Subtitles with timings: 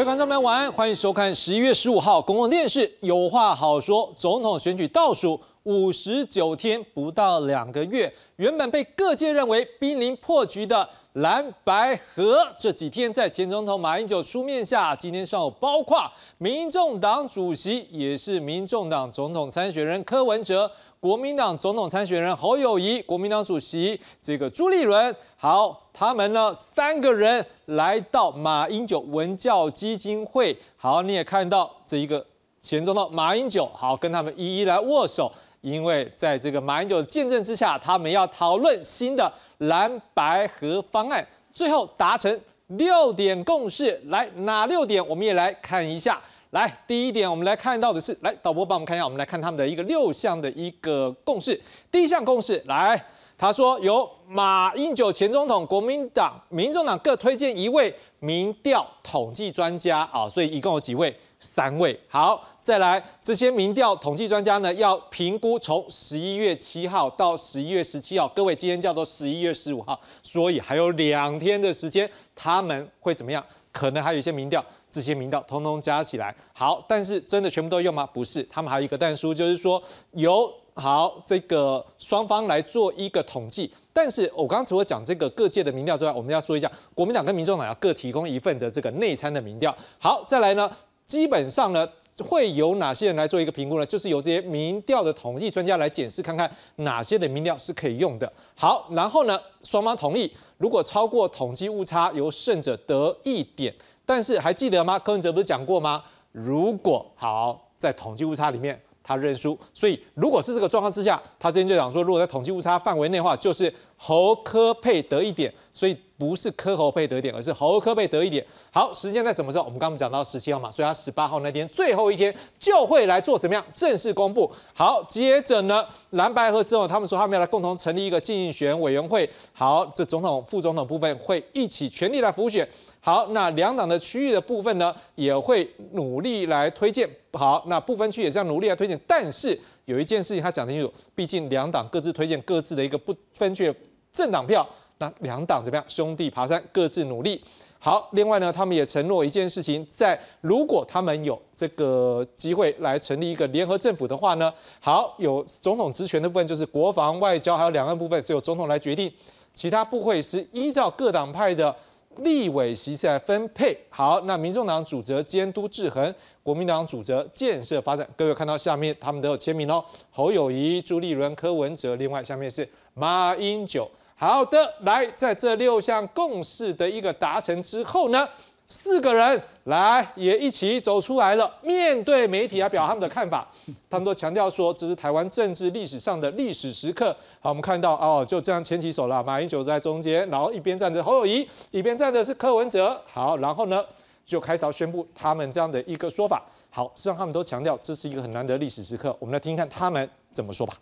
[0.00, 4.10] 各位观众朋友，晚安，欢迎收看十一月十五号公共电视有话好说。
[4.16, 16.00] 总统选举倒数五十九天，不到两个月，原本被各界认为濒临破局的蓝白河，这几天在前总统马英九出面下，今天上午包括
[16.38, 20.70] 民众党主席，也是民众党总统参选人柯文哲。
[21.00, 32.24] 国民党总统参选人侯友谊，国民党主席这个朱立伦，好，他们呢三个人来到马英九文教基金会，好，你也看到这一个
[32.60, 46.20] 前总统马英九，好，跟他们一一来握手，因为在这个马英九的见证之下，他们要讨论新的蓝白合方案，最后达成六点共识，来哪六点，我们也来看一下。
[46.50, 51.60] 来，第一点，我们来看到的是，来导播帮我们看一下，我们来看他们的一个六项的一个共识。
[51.92, 53.00] 第一项共识，来，
[53.38, 61.16] 他说由马英九前总统、国民党、民众党各推荐一位民调统计专家啊，所以一共有几位？
[61.40, 61.98] 三位。
[62.08, 73.44] 好，再来，这些民调统计专家呢，要评估从十一月七号到十一月十七号，各位今天叫做十一月十五号，所以还有两天的时间，他们会怎么样？
[73.72, 74.64] 可能还有一些民调。
[74.90, 78.04] 这些民调通通加起来好，但是真的全部都用吗？
[78.04, 79.80] 不是，他们还有一个但书，就是说
[80.14, 83.72] 由好这个双方来做一个统计。
[83.92, 89.72] 但是我刚刚除了讲这个各界的民调之外，我们要说一下国民党跟民众党要各提供一份的这个内参的民调。
[90.00, 90.68] 好，再来呢，
[91.10, 91.84] 基本上呢
[92.22, 93.84] 会有哪些人来做一个评估呢？
[93.84, 98.32] 就是由这些民调的统计专家来检视，看看哪些的民调是可以用的。
[98.54, 103.74] 好，然后呢双方同意，如果超过统计误差，由胜者得一点。
[104.06, 104.96] 但是还记得吗？
[105.00, 106.04] 柯文哲不是讲过吗？
[106.30, 108.80] 如果好在统计误差里面
[109.10, 118.46] 他认输，所以如果是这个状况之下，他之前就讲说，如果在统计误差范围内的话，就是侯科配得一点，所以不是科侯配得一点，而是侯科配得一点。
[118.72, 119.64] 好，时间在什么时候？
[119.64, 124.48] 我们刚刚讲到十七号嘛，所以他十八号那天最后一天就会来做怎么样正式公布。
[124.72, 129.28] 好，接着呢，蓝白合之后，他们说他们要来共同成立一个竞选委员会。
[129.52, 132.68] 好，这总统、副总统部分会一起全力来辅选。
[133.02, 137.08] 好，那两党的区域的部分呢，也会努力来推荐。
[137.32, 139.00] 好，那部分区也是要努力来推荐。
[139.06, 143.74] 但是有一件事情他讲清楚，毕竟两党各自推荐各自的一个不分区
[144.12, 144.68] 政党票，
[144.98, 145.84] 那两党怎么样？
[145.88, 147.42] 兄弟爬山，各自努力。
[147.78, 159.10] 好，另外呢，他们也承诺一件事情，在如果他们有这个机会来成立一个联合政府的话呢，好，有总统职权的部分就是国防、外交还有两岸部分是由总统来决定，
[159.54, 161.74] 其他部会是依照各党派的。
[162.16, 168.06] 立委席次来分配好，那民众党主责监督制衡，国民党主责建设发展。
[168.16, 173.88] 各位看到下面他们都有签名哦，侯友谊、朱立伦、柯文哲，另外下面是马英九。
[174.16, 178.28] 好的，来在这六项共识的一个达成之后呢？
[178.70, 183.44] 四个人来也一起走出来了，面对媒体来表他们的看法，
[183.90, 187.14] 他们都强调说这是台湾政治历史上的历史时刻。
[187.40, 192.98] 好，我们看到哦，就这样牵起手了，马英九在中间，然后一边站着侯友谊，一边站的是柯文哲。
[193.12, 193.84] 好，然后呢
[194.24, 196.40] 就开始要宣布他们这样的一个说法。
[196.70, 199.14] 好，实际上他们都强调这是一个很难得历史时刻。
[199.18, 200.74] 我们来听听看他们怎么说吧。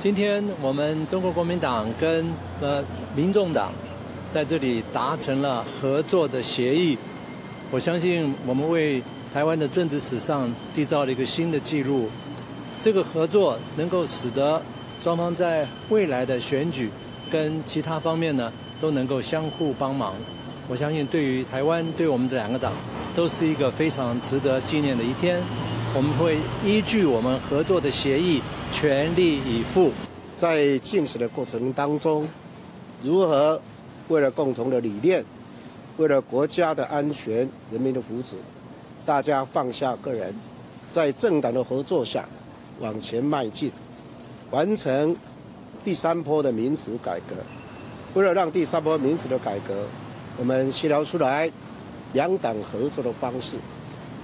[0.00, 2.28] 今天我们中国国民党跟
[2.60, 2.84] 呃
[3.14, 3.70] 民众党。
[4.30, 6.96] 在这里达成了合作的协议，
[7.70, 9.02] 我相信我们为
[9.32, 12.08] 台湾的政治史上缔造了一个新的纪录。
[12.80, 14.62] 这个合作能够使得
[15.02, 16.90] 双方在未来的选举
[17.30, 20.14] 跟其他方面呢都能够相互帮忙。
[20.68, 22.72] 我相信对于台湾，对我们这两个党，
[23.16, 25.40] 都是一个非常值得纪念的一天。
[25.96, 29.90] 我们会依据我们合作的协议全力以赴，
[30.36, 32.28] 在进行的过程当中，
[33.02, 33.58] 如何？
[34.08, 35.24] 为了共同的理念，
[35.98, 38.34] 为了国家的安全、人民的福祉，
[39.04, 40.34] 大家放下个人，
[40.90, 42.26] 在政党的合作下
[42.80, 43.70] 往前迈进，
[44.50, 45.14] 完成
[45.84, 47.36] 第三波的民主改革。
[48.14, 49.84] 为了让第三波民主的改革，
[50.38, 51.50] 我们协调出来
[52.14, 53.56] 两党合作的方式，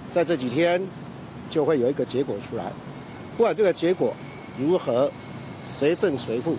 [0.09, 0.83] 在这几天
[1.51, 2.73] 就会有一个结果出来。
[3.37, 4.15] 不管这个结果
[4.59, 5.11] 如何，
[5.67, 6.57] 谁胜谁负，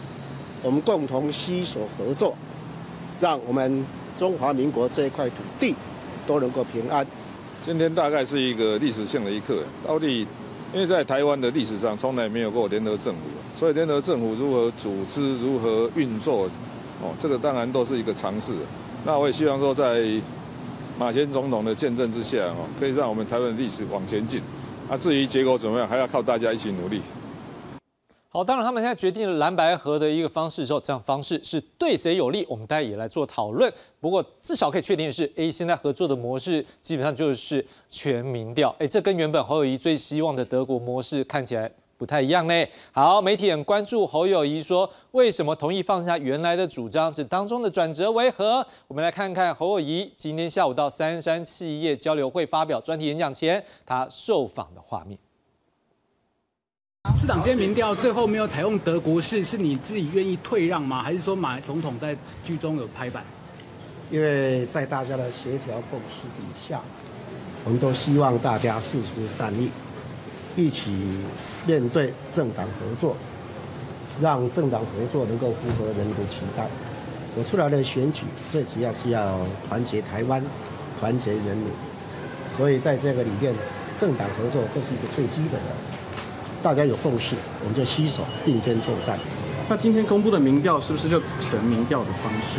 [0.61, 2.35] 我们共同携手合作。
[3.19, 3.85] 让我们
[4.17, 5.73] 中华民国这一块土地
[6.27, 7.05] 都能够平安。
[7.63, 10.27] 今天大概是一个历史性的一刻，到底
[10.73, 13.21] 因为在台湾的历史上从来没有过联合政府，
[13.57, 16.49] 所以联合政府如何组织、如何运作，
[17.01, 18.53] 哦，这个当然都是一个尝试。
[19.05, 20.05] 那我也希望说，在
[20.99, 24.41] 马前总统的见证之下，哦，可以让我们台湾的历史往前进。
[24.89, 27.01] 啊，至于结果怎么样，还要靠大家一起努力。
[28.35, 33.71] 好，当然他们现在决定了蓝白河的一个方式之后，这样方式是对谁有利，我们大家也来做讨论。
[34.01, 42.53] 不过至少可以确定的是，A 现在合作的模式基本上就是全民调，哎，这跟原本侯友谊最希望的德国模式看起来不太一样呢。
[42.91, 48.67] 好，媒体很关注侯友谊说为什么同意放下原来的主张，这当中的转折为何？
[48.89, 55.17] 我们来看看侯友谊今天下午到三山企业交流会发表专题演讲前，他受访的画面。
[57.13, 61.01] 市长今天民调最后没有采用德国式，是你自己愿意退让吗？
[61.01, 63.23] 还是说马总统在剧中有拍板？
[64.09, 66.81] 因为在大家的协调共识底下，
[67.63, 69.69] 我们都希望大家事出善意，
[70.55, 70.91] 一起
[71.65, 73.15] 面对政党合作，
[74.19, 76.67] 让政党合作能够符合人民的期待。
[77.35, 80.43] 我出来的选举最主要是要团结台湾，
[80.99, 81.67] 团结人民，
[82.57, 83.53] 所以在这个里面，
[83.99, 85.94] 政党合作这是一个最基本的。
[86.65, 89.19] 大家有共识，我们就携手并肩作战。
[89.69, 92.57] 那今天公布的民调是不是就全民调的方式？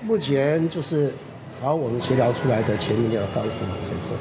[0.00, 1.12] 目前就是
[1.52, 4.16] 朝我们协调出来的全民调的方式往前走。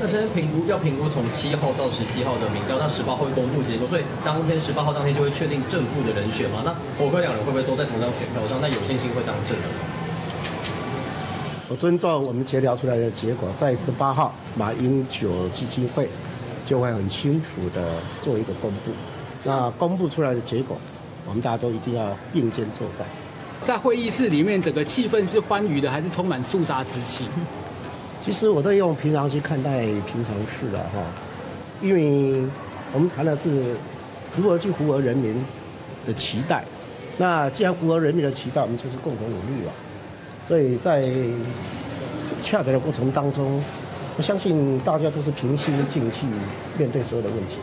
[0.00, 6.62] 那现在评估要评估从七号到十七号的民调，那十八号会公布结果，所以当天十八号当天就会确定正负的人选嘛？
[6.64, 8.56] 那火哥两人会不会都在同张选票上？
[8.62, 9.84] 那有信心会当正人吗？
[11.68, 16.08] 我尊重我们协调出来的结果，在十八号马英九基金会。
[16.64, 18.92] 就会很清楚的做一个公布，
[19.42, 20.78] 那公布出来的结果，
[21.26, 23.06] 我们大家都一定要并肩作战。
[23.62, 27.26] 在会议室里面，整个气氛是欢愉的，还是充满肃杀之气？
[28.24, 31.02] 其实我都用平常心看待平常事了哈，
[31.80, 32.40] 因为
[32.92, 33.74] 我们谈的是
[34.36, 35.44] 如何去符合人民
[36.06, 36.64] 的期待。
[37.18, 39.72] 那既然符合人民的期待，我们就是共同努力了。
[40.46, 41.08] 所以在
[42.40, 43.62] 洽谈的过程当中。
[44.16, 46.26] 我相信大家都是平心静气
[46.78, 47.56] 面对所有的问题。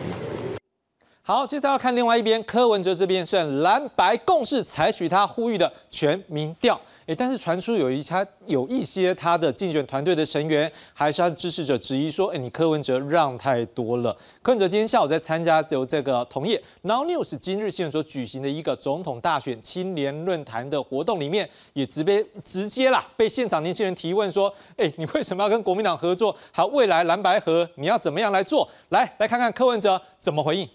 [1.22, 6.80] 好，接着要看另外一边，柯文哲这边虽然蓝白共识采取他呼吁的全民调。
[7.09, 14.15] 哎，但是传出有一他有一些他的竞选团队的成员，还是他的支持者质疑说，哎，你柯文哲让太多了。
[14.44, 26.35] 柯文哲今天下午在参加由这个同业 Now News 今日新闻所举行的一个总统大选青年论坛的活动里面，也直被直接啦被现场年轻人提问说，哎，你为什么要跟国民党合作？
[26.51, 28.69] 好未来蓝白河你要怎么样来做？
[28.89, 30.69] 来来看看柯文哲怎么回应。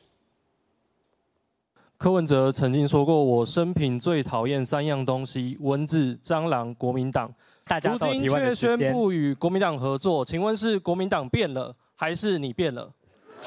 [2.05, 7.33] 柯文哲曾经说过：“我生平最讨厌三样东西：蚊子、蟑螂、国民党。”
[7.65, 12.93] 大家如今却宣布与国民党合作，请问是国民党变了，还是你变了？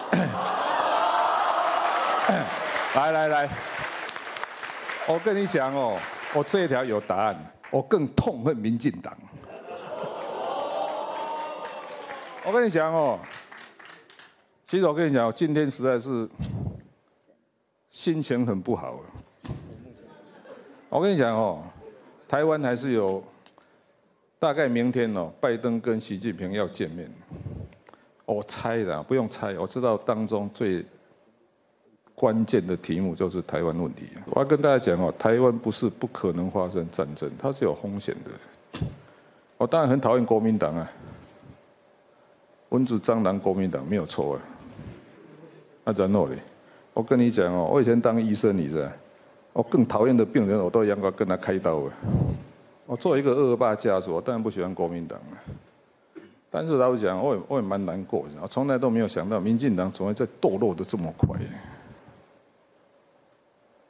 [2.95, 3.47] 来来来，
[5.07, 5.95] 我跟你讲哦，
[6.33, 7.39] 我这一条有答案。
[7.69, 9.15] 我更痛恨民进党。
[12.43, 13.19] 我跟你讲哦，
[14.67, 16.27] 其实我跟你讲，今天实在是。
[17.97, 18.99] 心情很不好。
[20.87, 21.63] 我跟你讲哦，
[22.27, 23.23] 台湾还是有，
[24.37, 27.11] 大概明天哦，拜登跟习近平要见面。
[28.23, 30.85] 我猜的，不用猜，我知道当中最
[32.13, 34.03] 关键的题目就是台湾问题。
[34.27, 38.79] 我要跟大家讲哦，台湾不是不可能发生战争，它是有风险的。
[39.57, 40.87] 我当然很讨厌国民党啊，
[42.69, 44.41] 蚊子蟑螂国民党没有错啊，
[45.83, 46.37] 那在那里。
[46.97, 48.89] 我跟你讲哦，我以前当医生，你知道，
[49.53, 51.93] 我更讨厌的病人，我都应该跟他开刀了。
[52.87, 56.23] 我作为一个恶霸家属，我当然不喜欢国民党了。
[56.49, 61.39] 但是老实讲，我也我也蛮难过，我从来都没有想到民进党总会在堕落的这么快。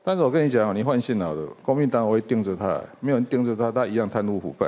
[0.08, 4.66] 但是我跟你讲你放心好了，国民党我会盯着他，没有人盯着他，他一样贪污腐败。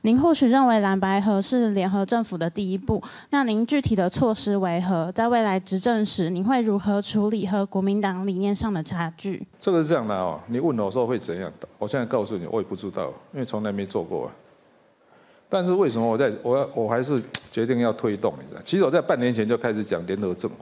[0.00, 5.12] 您或许认为蓝白河是联合政府的第一步，那您具体的措施为何？
[5.12, 9.46] 在未来执政时，你会如何处理和国民党理念上的差距？
[9.60, 11.68] 这个是这样的哦，你问我说会怎样的？
[11.78, 14.30] 我现在告诉你，我也不知道，因为从来没做过。
[15.50, 18.32] 但是为什么我在我要我还是决定要推动？
[18.40, 20.56] 你知道，其实我在半年前就开始讲联合政府。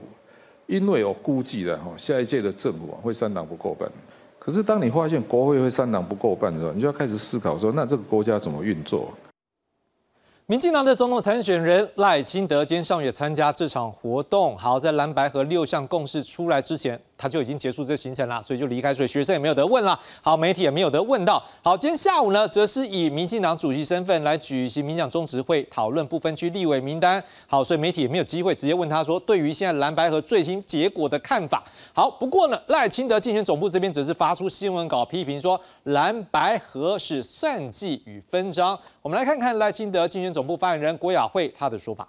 [0.71, 3.91] 因为我估计的哈，下一届的政府啊会三党不够半。
[4.39, 9.11] 可是当你发现国会会三党不够半的时候，你就要开始思考说，那这个国家怎么运作？
[10.45, 14.57] 民进党的总统参选人赖清德今天上月参加这场活动。
[14.57, 16.97] 好，在蓝白和六项共识出来之前。
[17.21, 19.97] 他就已经结束这行程了，所以就离开，所以学生也没有得问了。
[20.23, 21.41] 好，媒体也没有得问到。
[21.61, 27.23] 好，今天下午呢，则是以民进党主席身份来举行民讲中执会，讨论不分区立委名单。
[27.45, 31.63] 好，所以媒体也没有机会直接问他说，对于现在蓝白和最新结果的看法。
[31.93, 38.77] 好，不过呢，赖清德竞选总部这边则是发出新闻稿批评说，蓝白和是算计与分赃。
[39.03, 42.07] 我们来看看赖清德竞选总部发言人郭雅慧他的说法。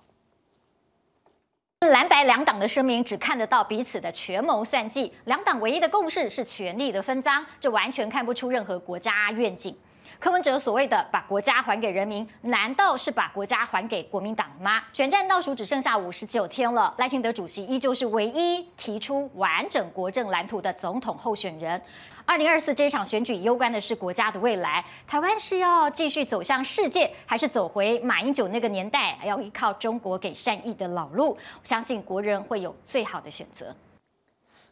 [1.88, 9.76] 蓝白两党的声明只看得到彼此的权谋算计，两党唯一的共识是权力的分赃，这完全看不出任何国家愿景。
[10.20, 14.80] 柯文哲所谓的把国家还给人民，难道是把国家还给国民党吗？
[14.92, 21.80] 选战倒数只剩下五十九天了，赖清德主席依旧是唯一提出完整国政蓝图的总统候选人。
[22.25, 31.31] 二零二四这场选举攸关的是国家的未来，台湾是要继续走向世界，还是走回马英九那个年代，要依靠中国给善意的老路？
[31.31, 33.75] 我相信国人会有最好的选择。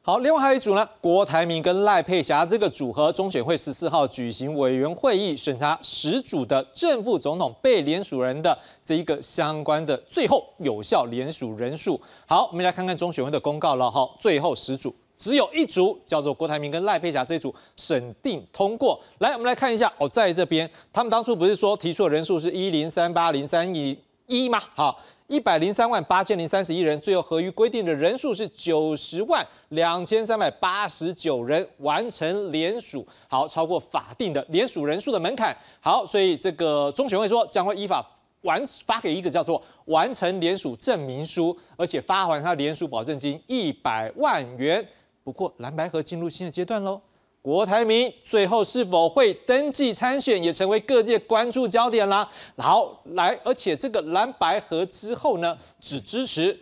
[0.02, 12.00] 好，另外还有一组呢，郭台铭跟赖佩霞这个组合，中选会十四号举行委员会议，审查十组的正副总统被联署人的这一个相关的最后有效联署人数。
[12.26, 13.90] 好，我们来看看中选会的公告了。
[13.90, 18.98] 好，最后十组只有一组叫做郭台铭跟赖佩霞这组审定通过。
[19.18, 23.96] 来，我们来看一下哦，在这边他们当初不是说提出的人数是一零三八零三一
[24.26, 24.60] 一吗？
[24.74, 24.98] 好。
[25.30, 35.56] 一百零三万八千零三十一人，最后合于规定的人数是九十万两千三百八十九人完成联署，好，超过法定的联署人数的门槛。
[35.78, 38.04] 好，所以这个中选会说将会依法
[38.40, 44.84] 完发给一个叫做完成联署证明书，而且发还他联署保证金一百万元。
[45.22, 47.00] 不过蓝白河进入新的阶段喽。
[47.42, 52.30] 郭台铭最后是否会登记参选，也成为各界关注焦点啦。
[52.58, 56.60] 好，来，而且这个蓝白合之后呢，只支持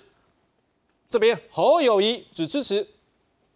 [1.09, 2.87] 这边侯友谊，只支持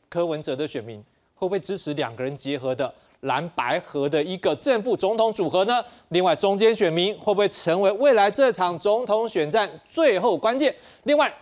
[0.08, 0.98] 柯文哲的选民，
[1.36, 5.80] 会不会支持两个人结合的蓝白合的一个正副总统组合呢？
[6.08, 10.74] 另外，中间选民会不会成为未来这场总统选战最后关键？
[11.04, 11.32] 另外，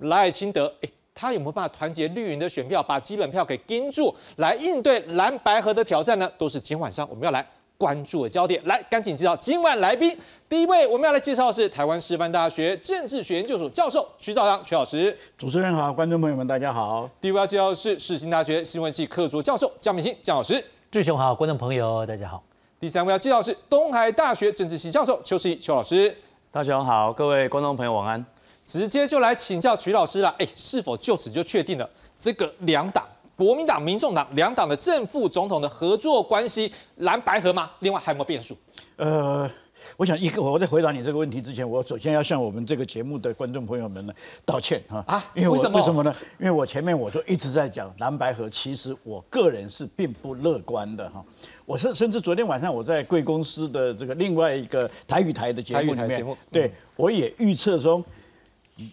[0.00, 0.90] 赖清德，哎。
[1.20, 6.26] 他有没有办法团结绿营的选票，把基本票给盯住，来应对蓝白河的挑战呢？
[6.38, 7.46] 都是今天晚上我们要来
[7.76, 8.58] 关注的焦点。
[8.64, 10.16] 来，赶紧介绍今晚来宾。
[10.48, 15.14] 第一位我们要来介绍的是台湾师范大学政治学研究所教授徐兆阳徐老师。
[15.36, 17.06] 主持人好，观众朋友们大家好。
[17.20, 20.64] 第二位要介绍的是世新大学新闻系客座教授江明兴江老师。
[20.90, 22.42] 志雄好，观众朋友大家好。
[22.80, 26.16] 第三位要介绍的是东海大学政治系教授邱世义邱老师。
[26.50, 28.24] 大家好，各位观众朋友晚安。
[28.70, 37.68] 直接就来请教曲老师了，哎，是否就此就确定了这个两党国民党、民众党两党的正副总统的合作关系蓝白合吗？
[37.80, 38.56] 另外还有没有变数？
[38.94, 39.50] 呃，
[39.96, 44.12] 我想一个，我在回答你这个问题之前，我首先要向我们这个节目的观众朋友们呢
[44.44, 45.76] 道歉哈啊，因为为什么？
[45.76, 46.14] 为什么呢？
[46.38, 51.24] 因为我前面我就一直在讲蓝白合，其实我个人是并不乐观的哈。
[51.66, 58.04] 我甚甚至昨天晚上我在贵公司的这个另外一个台语台的节目里面，对我也预测中。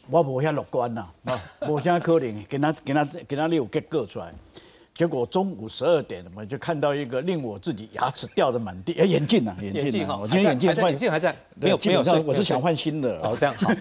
[0.10, 4.34] 我无遐乐观呐，啊， 无啥可能，给他给他给他有结果出来，
[4.96, 13.72] 结果中午十二点，我就看到一个令我自己牙齿掉的满地， 哎，眼镜啊，眼镜啊，我今天眼镜换，眼镜还在，没有没有，我是想换新的，哦，这样好，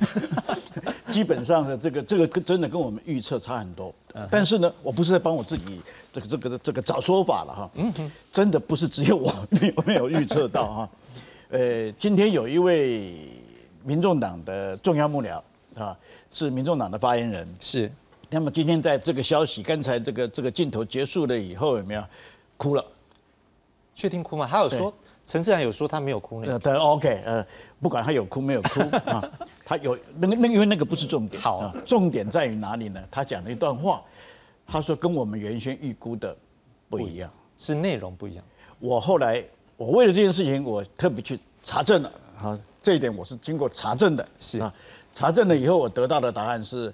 [1.11, 3.95] 基本上的这个这个真的跟我们预测差很多，
[4.31, 5.81] 但是呢，我不是在帮我自己
[6.13, 10.91] 这个这个这个找说法了哈，嗯哼，真的不是只有我没有没有预测到哈，
[11.51, 13.15] 呃，今天有一位
[13.85, 15.41] 民众党的重要幕僚。
[15.77, 15.97] 啊，
[16.31, 17.91] 是民众党的发言人是。
[18.29, 22.03] 那么今天在这个消息，刚才这个这个镜头结束了以后，有没有
[22.57, 22.85] 哭了？
[23.95, 24.49] 确定哭吗？
[24.51, 24.93] 他有说，
[25.25, 26.59] 陈志然有说他没有哭呢。
[26.59, 27.47] 对，OK，呃，
[27.81, 29.23] 不管他有哭没有哭 啊，
[29.65, 31.41] 他有那个那因为那个不是重点。
[31.41, 33.01] 好，重点在于哪里呢？
[33.11, 34.03] 他讲了一段话，
[34.67, 36.37] 他说跟我们原先预估的
[36.89, 38.45] 不一样，是内容不一样。
[38.81, 39.43] 我后来
[39.77, 44.75] 我为了这件事情，我特别去查证了，啊，这一点我是经过查证的，是啊。
[45.17, 46.93] 查证了以后，我得到的答案是，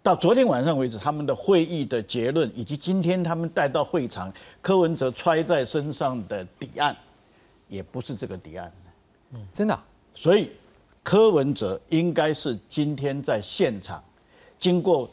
[0.00, 4.32] 到昨天晚上为止，他们的会议的结论，以及今天他们带到会场，
[4.62, 6.96] 柯文哲揣在身上的底案，
[7.66, 8.72] 也不是这个底案。
[9.32, 9.76] 嗯，真的。
[10.14, 10.52] 所以
[11.02, 14.00] 柯文哲应该是今天在现场，
[14.60, 15.10] 经过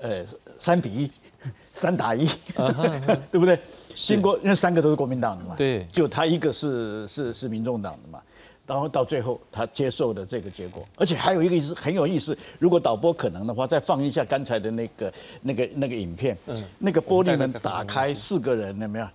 [0.00, 0.24] 呃
[0.58, 1.10] 三比一，
[1.74, 2.26] 三打一，
[3.30, 3.60] 对不对？
[3.94, 8.22] 经过，因为三个都是国民党的嘛，对，就他一个是是是民众党的嘛。
[8.70, 12.38] 然后到最后，他接受的这个结果，而且还有一个意思很有意思。
[12.60, 15.12] 如果导播可能的话，再放一下刚才的那个、
[15.42, 16.38] 那个、那个影片。
[16.46, 16.64] 嗯。
[16.78, 19.08] 那个玻璃门打开，四个人有没有？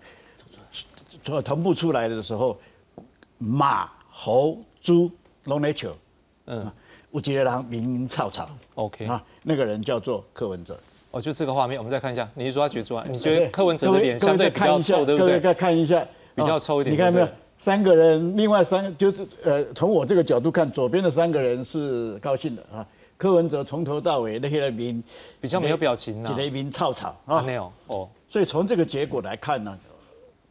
[1.24, 2.60] 从同步出来的时候，
[3.38, 5.10] 马、猴、猪、
[5.46, 5.96] 龙、内球，
[6.48, 6.70] 嗯，
[7.10, 8.50] 我觉得他名名草草。
[8.74, 9.06] OK。
[9.06, 10.78] 啊，那个人叫做柯文哲。
[11.12, 12.30] 哦，就这个画面，我们再看一下。
[12.36, 13.06] 你是说他举出来？
[13.10, 15.40] 你觉得柯文哲的脸相对比较臭，对不对？
[15.40, 16.94] 再看一下，比较臭一点。
[16.94, 17.30] 你看到没有？
[17.58, 22.86] 三个人，另外三就是呃，从我这个角度看，左边的三个人是高兴的啊。
[23.18, 25.02] 柯文哲从头到尾那些名
[25.40, 28.10] 比较没有表情啊，一名草草啊，没有哦。
[28.30, 29.78] 所以从这个结果来看呢，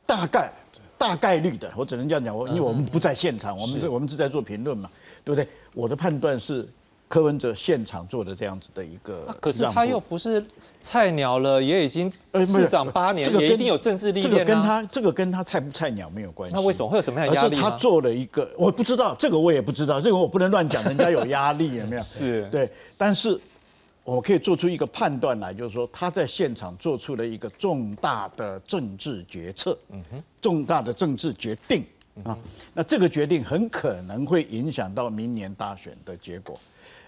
[0.06, 0.50] 大概
[0.96, 4.90] 大概率的，我只能这样讲，我因为我们不在现场，我们我们是在做评论嘛，
[5.22, 5.46] 对不对？
[5.74, 6.66] 我的判断是。
[7.06, 10.44] 柯文哲现场做的这样子的一个，可是他又不是
[10.80, 16.56] 菜鸟了，也已经市长八年，也一定有政治历练这个跟他这个跟他菜不菜鸟没有关系。
[16.56, 17.56] 那为什么会有什么样的压力？
[17.56, 22.00] 他做了一个，我不知道这个我也不知道，这个我不能乱讲，人家有压力有没有？
[22.02, 23.38] 是对，但是
[24.02, 31.84] 我可以做出一个判断来，就是说他在现场做出了一个重大的政治决策，嗯哼，重大的政治决定
[32.24, 32.36] 啊，
[32.72, 36.58] 那这个决定很可能会影响到明年大选的结果。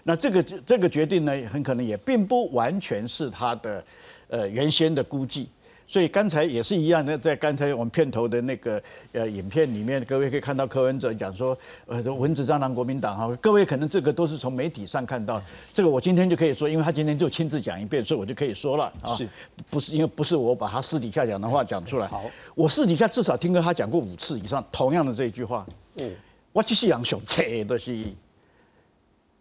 [0.07, 3.83] 那这个这个决定呢，很可能也并不完全是他的
[4.29, 5.49] 呃原先的估计，
[5.85, 15.41] 所以刚才也是一样的，在刚才我们片头的那个呃影片里面，各位可以看到柯文哲讲说，呃，蚊子蟑螂国民党哈，各位可能这个都是从媒体上看到，
[15.73, 19.27] 这个我今天就可以说，因为他今天就亲自讲一遍，所以我就可以说了啊，是，
[19.69, 22.23] 不是因为不是我把他私底下讲的话讲出来，好，
[22.55, 26.09] 我私底下至少听过他讲过五次以上同样的这一句话，嗯，
[26.53, 28.05] 我就是养熊，这都是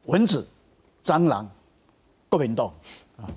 [0.07, 0.45] 蚊子。
[1.07, 1.49] 蟑螂，
[2.29, 2.67] 国民党
[3.17, 3.31] 啊，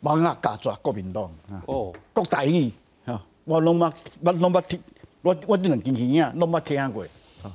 [0.00, 2.72] 蚊啊，加抓国民党啊，哦，国大义
[3.04, 4.80] 啊，我拢捌，我拢捌听，
[5.22, 7.04] 我我这两件事啊，拢捌听过
[7.44, 7.54] 啊。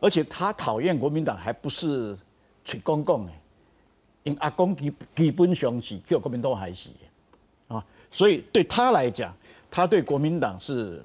[0.00, 2.16] 而且他讨厌国民党，还不是
[2.64, 3.32] 嘴讲讲的，
[4.22, 7.84] 因阿公基基本上是叫国民党害死的啊。
[8.10, 9.36] 所以对他来讲，
[9.70, 11.04] 他对国民党是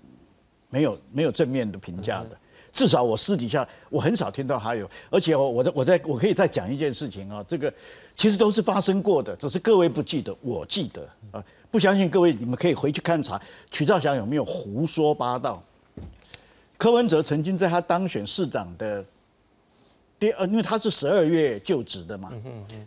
[0.69, 2.37] 没有没有正面的评价的。
[2.73, 7.71] 至少我私底下我很少听到还有，而且我我在我在我可以再讲一件事情啊，这个
[8.17, 11.43] 其实都是发生过的，只是各位不记得，我记得啊。
[11.69, 15.63] 不相信各位，你们可以回去看查，曲兆祥有没有胡说八道？
[16.77, 19.03] 柯文哲曾经在他当选市长的
[20.19, 22.31] 第二，因为他是十二月就职的嘛，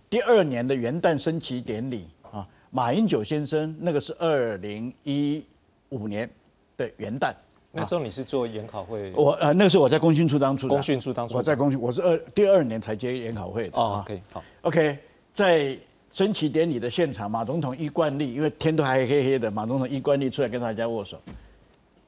[0.08, 5.44] 第二年的元旦升旗典礼啊，马英九先生那个是二零一
[5.88, 6.28] 五年
[6.76, 7.34] 的元旦。
[7.76, 13.78] 那时候你是做研考会，我呃那时候我在工训处当处工训处当处我在工训，我是二第二年才接研考会的。
[13.78, 14.98] 哦，OK，好，OK，
[15.34, 15.78] 在
[16.10, 21.20] 升旗典礼的现场，马总统依惯例，因为天都还黑黑的，马总统依惯例出来跟大家握手。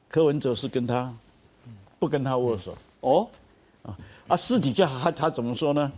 [0.09, 1.15] 柯文哲是跟他
[1.99, 3.29] 不跟他握手哦，
[3.83, 5.93] 啊啊私底下他他怎么说呢？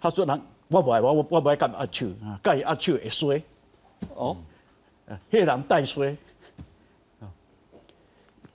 [0.00, 3.42] 他说：“人我不爱我我我不爱干阿秋啊，干阿秋会衰
[4.14, 4.36] 哦，
[5.06, 6.16] 呃，黑人带衰。”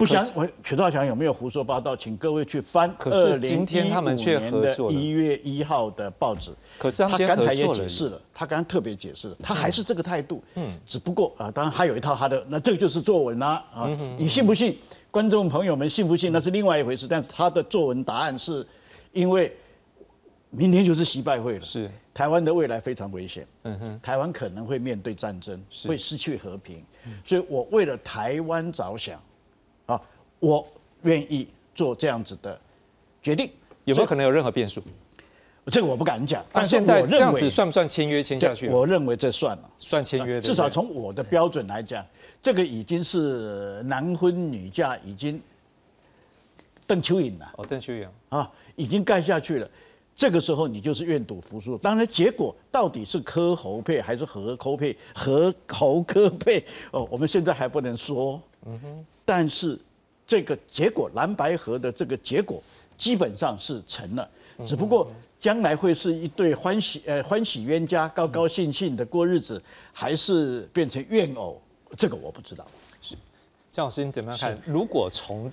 [0.02, 1.96] 不想我曲道祥有没有胡说八道？
[1.96, 6.52] 请各位去翻二零一五年的一月一号的报纸。
[6.80, 10.44] 可是他刚才也解释了，他刚刚特别解释了，他还是这个态度。
[10.56, 13.88] 嗯，只不过啊，当然还有一套他的，那这个就是作文啦啊，
[14.18, 14.76] 你信不信？
[15.12, 16.32] 观众朋友们信不信？
[16.32, 17.08] 那是另外一回事。
[17.08, 18.66] 但是他的作文答案是，
[19.14, 19.56] 因为
[20.50, 23.46] 明天就是习拜会了，是台湾的未来非常危险。
[23.66, 26.84] 嗯哼，台湾可能会面对战争，会失去和平，
[27.24, 29.22] 所以我为了台湾着想。
[30.42, 30.68] 啊，我
[31.04, 32.60] 愿意做这样子的
[33.22, 33.50] 决定，
[33.86, 34.82] 有没有可能有任何变数？
[35.68, 36.44] 这个我不敢讲。
[36.52, 38.68] 但现在这样子算不算签约签下去？
[38.68, 40.42] 我认为这算了，算签约。
[40.42, 42.04] 至少从我的标准来讲，
[42.42, 45.40] 这个已经是男婚女嫁，已经
[46.88, 47.54] 邓秋颖了。
[47.58, 49.70] 哦，邓秋颖啊，已经盖下去了。
[50.16, 51.78] 这个时候你就是愿赌服输。
[51.78, 54.98] 当然，结果到底是科侯配还是和科配？
[55.14, 58.42] 和侯科配哦，我们现在还不能说。
[58.66, 59.06] 嗯哼。
[59.24, 59.80] 但是，
[60.32, 62.64] 这个结果蓝白河的这个结果
[62.98, 64.30] 基本上是成了，
[64.66, 71.62] 只不过将来会是一对欢喜呃欢喜冤家，高高兴兴的过日子，还是变成怨偶，
[71.98, 72.66] 这个我不知道。
[73.02, 73.14] 是，
[73.74, 74.58] 姜老师你怎么样看？
[74.66, 75.52] 如果从，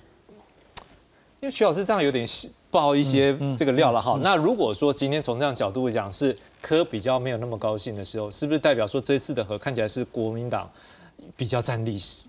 [1.41, 2.25] 因为徐老师这样有点
[2.71, 4.17] 爆一些这个料了哈。
[4.23, 10.71] 那如果说今天从这样角度来讲，是柯比较没有那么高兴的时候，是不是代表说这次的和看起来是国民党
[11.35, 12.27] 比较占历史？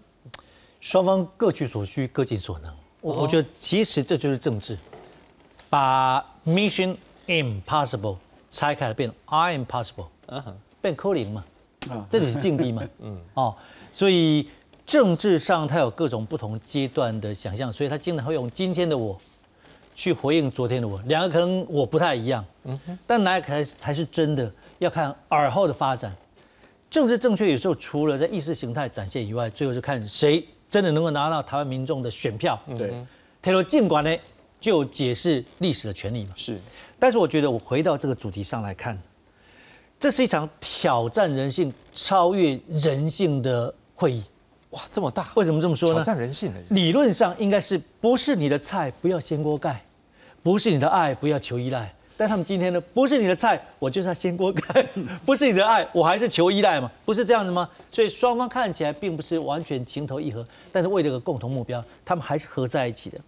[0.80, 2.74] 双方各取所需，各尽所能。
[3.00, 4.76] 我我觉得其实这就是政治，
[5.68, 8.16] 把 Mission Impossible
[8.50, 10.06] 拆开了变 I Impossible，
[10.82, 11.44] 变扣零嘛，
[12.10, 13.54] 这里是境地嘛， 嗯哦，
[13.92, 14.48] 所以
[14.86, 19.18] 政治上它有各种不同阶段的想象，所以他经常会用今天的我
[19.94, 24.50] 去回应昨天的我，两个可能我不太一样，嗯哼，但哪个才才是真的？
[24.78, 26.14] 要看尔后的发展。
[26.90, 30.44] 政治正确有时候除了在意识形态展现以外，最后就看谁。
[30.70, 32.94] 真的能够拿到台湾民众的选票，对，
[33.42, 34.16] 他说尽管呢，
[34.60, 36.32] 就解释历史的权利嘛。
[36.36, 36.60] 是，
[36.98, 38.96] 但是我觉得我回到这个主题上来看，
[39.98, 44.22] 这是一场挑战人性、超越人性的会议。
[44.70, 45.32] 哇，这么大！
[45.34, 45.96] 为什么这么说呢？
[45.96, 49.84] 挑战人性的，理论上应该是不是你的菜不要掀锅盖，
[50.44, 51.92] 不是你的爱不要求依赖。
[52.20, 54.62] 但他们今天呢，不是你的菜，我就是要掀锅盖；
[55.24, 57.66] 不是你的爱，我还是求依赖嘛，不是这样子吗？
[57.90, 63.18] 所以双方看起来并不是完全情投意合，但是为了个共同目标，他们还是合在一起的。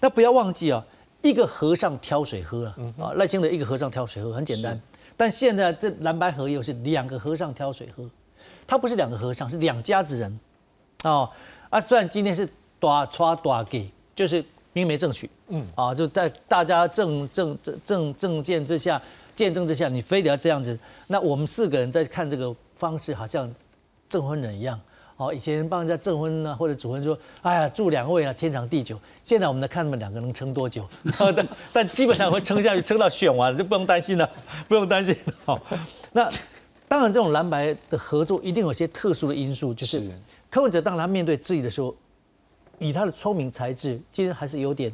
[0.00, 0.84] 那不要忘记啊，
[1.22, 4.78] 一个和尚挑水喝啊，啊，赖清德一个和尚挑水喝，很简单，
[5.16, 8.04] 但现在这蓝白合又是两个和尚挑水喝，
[8.66, 10.38] 他不是两个和尚，是两家子人，
[11.04, 11.30] 哦，
[11.70, 12.46] 啊，虽然今天是
[12.78, 14.44] 大抓大给，就是
[14.76, 19.00] 明媒正娶，嗯，啊，就在大家正正正正正见之下，
[19.34, 23.50] 见证之下，你非得要这样子，那我们四个人在看这个方式，好像
[24.06, 24.78] 证婚人一样。
[25.16, 29.00] 哦，以前帮人家证婚呢，或者主婚说，哎呀，祝两位啊天长地久。
[29.24, 30.86] 现在我们来看他们两个能撑多久，
[31.34, 34.30] 但但基本上会撑下去，撑到选完了就不用担心了，
[34.68, 35.16] 不用担心。
[35.42, 35.58] 好，
[36.12, 36.28] 那
[36.86, 40.06] 当然这种蓝白的合作一定有些特殊的因素，就是
[40.50, 41.96] 柯文哲当他面对质疑的时候，
[42.78, 44.92] 以他的聪明才智，今天还是有点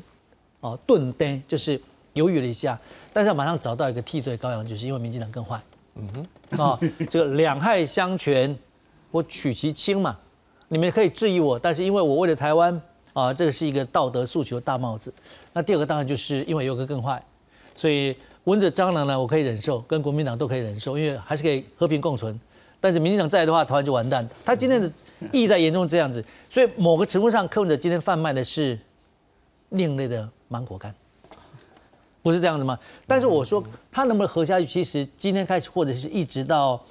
[0.61, 1.81] 哦顿呆，就是
[2.15, 2.79] 犹豫了一下，
[3.13, 5.61] 但是马上找到一个替罪羔羊，就是因为民进党更坏。
[5.95, 6.09] 嗯
[6.49, 6.79] 哼，啊，
[7.11, 8.57] 这个两害相权。
[9.11, 10.17] 我取其轻嘛，
[10.69, 12.81] 你们可以质疑我，但是因为我为了台湾
[13.13, 15.13] 啊，这个是一个道德诉求大帽子。
[15.53, 17.23] 那第二个当然就是因为有个更坏，
[17.75, 22.41] 所以蚊子蟑螂呢，我可以忍受，跟国民党都可以忍受，因为还是可以和平共存。
[22.81, 24.27] 但是民进党在的话，台湾就完蛋。
[24.47, 24.91] 他今天的
[25.33, 28.79] 意在严重这样子，所以某个程度上，柯文哲今天贩卖的是
[29.71, 30.95] 另类的芒果干，
[32.23, 32.79] 不是这样子吗？
[33.07, 36.83] 但是我说他能不能活下去，其实今天开始，或者是一直到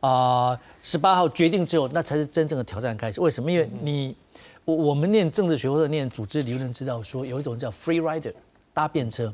[0.00, 0.58] 啊。
[0.84, 3.20] 十八号决定之后，那才是真正的挑战开始。
[3.20, 3.48] 为什么？
[3.48, 4.16] 因为你，
[4.64, 8.32] 我我们念政治学或者念组织理论，知道说有一种叫 free rider
[8.74, 9.32] 搭便车，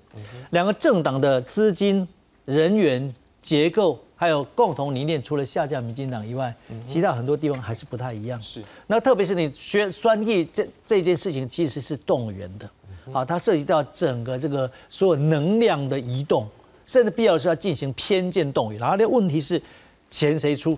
[0.50, 2.06] 两个政党的资金、
[2.44, 6.52] 人员结构还有共同理念，除了下架民进党以外，
[6.88, 8.42] 其他很多地方还是不太一样。
[8.42, 8.60] 是。
[8.88, 12.68] 那特别是你学专业这这件事情，其实是动员的，
[13.12, 16.44] 啊，它涉及到整个这个所有能量的移动，
[16.84, 18.80] 甚至必要时候要进行偏见动员。
[18.80, 19.62] 然后的问题是
[20.10, 20.76] 钱谁出？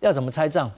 [0.00, 0.68] 要怎么拆账？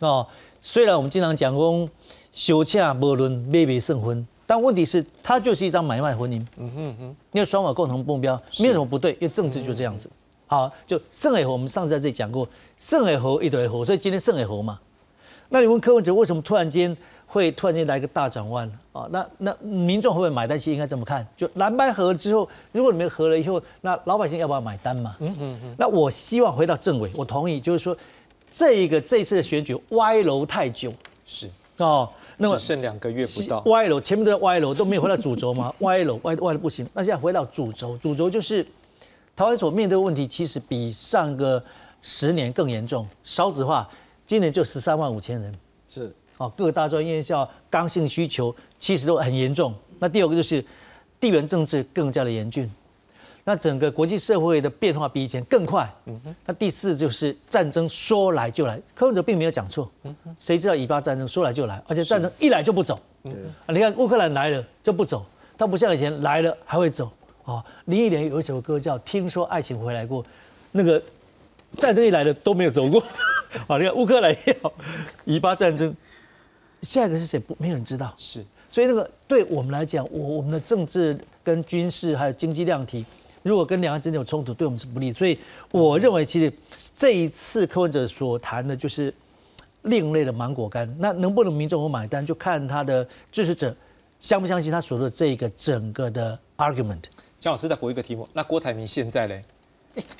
[0.00, 0.26] 哦，
[0.60, 1.88] 虽然我们经常讲公
[2.32, 6.44] 休恰不论妹妹胜婚，但问题是它就是一张买卖婚姻。
[6.56, 10.10] 嗯哼哼，因为双方共同目标，没有什么不对，因为政治就这样子。
[10.46, 14.78] 好，就胜也和我们上次在这里讲过，胜也和一堆和，所以今天胜也和嘛。
[15.48, 19.06] 那你问柯文哲为什么突然间会突然间来个大转弯啊？
[19.10, 20.58] 那那民众会不会买单？
[20.58, 25.16] 其实应该这么看，就蓝白合之后，如果你们合了以后，那老百姓要不要买单嘛？
[25.20, 25.74] 嗯嗯嗯。
[25.78, 27.96] 那我希望回到政委，我同意，就是说。
[28.52, 30.90] 这一个这次的选举歪楼太久，
[31.26, 35.70] 是哦，那么剩两个月不到，歪楼前面都在歪楼，都没有回到主轴嘛？
[35.80, 38.66] 歪楼歪歪的不行，那现在回到主轴，主轴就是
[39.36, 41.62] 台湾所面对的问题，其实比上个
[42.00, 43.06] 十年更严重。
[43.22, 43.86] 少子化，
[44.26, 45.54] 今年就十三万五千人，
[45.90, 49.74] 是哦，各大专院校刚性需求其实都很严重。
[49.98, 50.64] 那第二个就是
[51.20, 52.70] 地缘政治更加的严峻。
[53.44, 55.88] 那整个国际社会的变化比以前更快。
[56.06, 56.34] 嗯哼。
[56.46, 59.88] 那第四就是战争说来就来，柯文哲并没有讲错。
[60.04, 60.34] 嗯哼。
[60.38, 62.98] 谁知道以巴战争说来就来，而且战争一来就不走。
[63.24, 63.34] 嗯。
[63.66, 65.24] 啊，你看乌克兰来了就不走，
[65.58, 67.10] 他不像以前来了还会走。
[67.46, 70.22] 啊，林忆莲有一首歌叫《听说爱情回来过》，
[70.72, 71.02] 那个
[71.78, 73.00] 战争一来的都没有走过。
[73.68, 74.72] 啊， 你看乌克兰也好，
[75.24, 75.94] 以巴战争，
[76.82, 77.38] 下一个是谁？
[77.38, 78.12] 不，没有人知道。
[78.18, 78.44] 是。
[78.68, 83.06] 所以那个对我们来讲，我我们的政治跟军事还有经济量体。
[83.44, 85.12] 如果跟两岸之间有冲突，对我们是不利。
[85.12, 85.38] 所以
[85.70, 86.52] 我认为，其实
[86.96, 89.14] 这一次柯文哲所谈的就是
[89.82, 90.92] 另类的芒果干。
[90.98, 93.74] 那能不能民众我买单，就看他的支持者
[94.20, 97.04] 相不相信他所说的这个整个的 argument。
[97.46, 99.40] 江老师再补一个题目，那郭台铭现在嘞，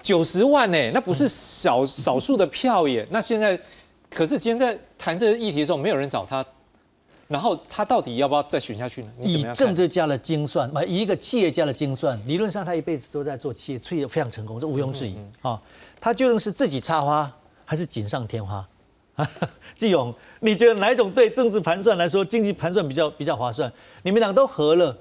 [0.01, 3.05] 九十万呢，那不是少少数的票耶。
[3.11, 3.61] 那现在
[4.09, 6.47] 可是今天在谈这个议题的时候，没有人找他。
[7.27, 9.11] 然后他到底要不要再选下去呢？
[9.21, 15.61] 以政治家的精算，以一个企业家的精算，理论上他一辈子都在做企业，企业非常成功，这毋庸置疑啊。
[16.01, 17.29] 他究竟是自己插花
[17.65, 18.65] 还是锦上添花？
[19.77, 23.73] 季勇，你觉得哪一种对政治盘算来说，经济盘算比较比较划算？
[24.05, 24.97] 你们俩都合了，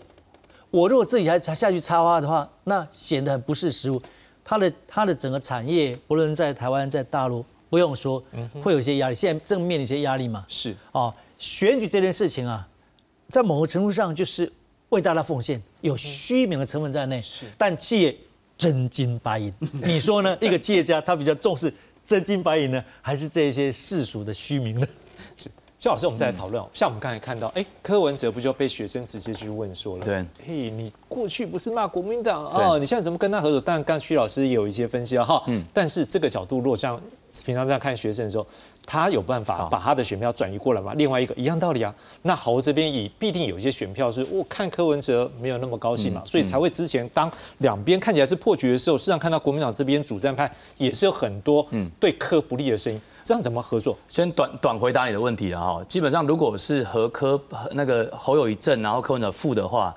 [0.75, 4.01] 我如果自己还下去插花的话，那显得很不是时务。
[4.43, 8.21] 他的他的整个产业，不论在台湾在大陆，不用说，
[8.61, 9.15] 会有一些压力。
[9.15, 10.45] 现在正面临一些压力嘛？
[10.49, 11.15] 是啊。
[11.39, 12.67] 选举这件事情啊，
[13.29, 14.51] 在某个程度上就是
[14.89, 17.21] 为大家奉献，有虚名的成分在内。
[17.21, 18.13] 是，但企业
[18.57, 20.37] 真金白银， 你说呢？
[20.41, 21.73] 一个企业家他比较重视
[22.05, 24.85] 真金白银呢，还是这些世俗的虚名呢？
[25.85, 26.63] 是，周老师，我们再来讨论。
[26.73, 30.05] 像我们刚才看到，哎，柯文哲不就被学生直接去问说了？
[30.05, 33.61] 对，嘿，你过去不是骂国民党哦，你现在怎么跟他合作？
[33.61, 35.43] 当然，刚徐老师也有一些分析了哈。
[35.45, 36.99] 嗯，但是这个角度，如果像
[37.45, 38.47] 平常在看学生的时候。
[38.87, 40.93] 他有办法把他的选票转移过来吗？
[40.95, 41.91] 另外一个一样道理啊。
[42.21, 53.01] 那侯这边也必定有一些选票是我看柯文哲没有那么高兴嘛，所以才会之前当两边看起来是破局的时候，事实上看到国民党这边主战派也是有很多嗯对柯不利的声音。
[53.25, 53.97] 这样怎么合作？
[54.07, 55.83] 先短短回答你的问题了哈。
[55.87, 59.91] 基本上如果是和科那个侯友谊正，然后柯文哲负的话，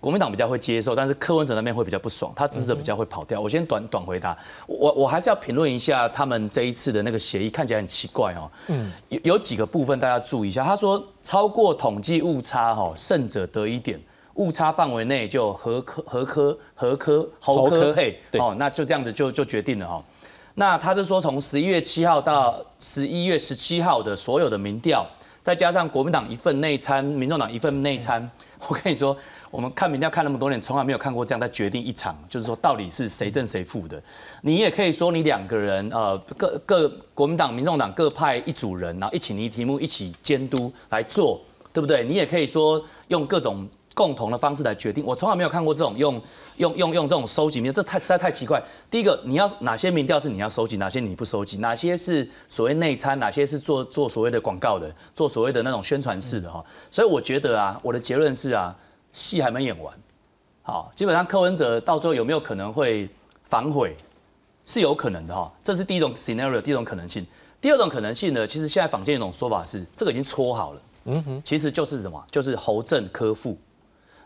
[0.00, 3.38] 国民党比较会接受，但是柯文哲那边会比较不爽，他支持者比较会跑掉。
[3.38, 4.34] 我先短短回答，
[4.66, 8.50] 我我还是要评论一下他们这一次的那个协议，看起来很奇怪哦。
[8.68, 10.64] 嗯，有有几个部分大家注意一下。
[10.64, 14.00] 他说超过统计误差哈，胜者得一点，
[14.36, 20.02] 误差范围内就合科合科合科侯科配哦，那就这样子就就决定了哈。
[20.60, 25.06] 那他是说从十一月七号到十一月十七号的所有的民调，
[25.40, 28.30] 再加上国民党一份内参，民众党一份内参，
[28.68, 29.16] 我跟你说。
[29.50, 34.00] 我们看民调看那么多年，从来没有看过这样在决定一场，就是说到底是谁正谁负的。
[34.42, 41.40] 你也可以说你两个人，呃，各各国民党、民众党各派一组人，然后一起拟题目，一起监督来做，
[41.72, 42.04] 对不对？
[42.04, 45.04] 你也可以说用各种共同的方式来决定。
[45.04, 46.22] 我从来没有看过这种用
[46.56, 48.62] 用用用这种收集民调，这太实在太奇怪。
[48.90, 56.64] 第一个，你要哪些民调是你要收集，哪些你不收集，哪些是所谓内参，哪些是做做所谓的广告的，做所谓的那种宣传式的哈。
[56.90, 58.76] 所以我觉得啊，我的结论是啊。
[59.12, 59.92] 戏还没演完，
[60.62, 63.08] 好，基本上柯文哲到最后有没有可能会
[63.42, 63.96] 反悔，
[64.64, 67.26] 是有可能的哈，这是第一种 scenario，第一种可能性。
[67.60, 73.58] 第二种可能性呢，其实现在坊间一种说法是，这个已经搓好了，嗯哼，其实就是什么，就是侯正科副。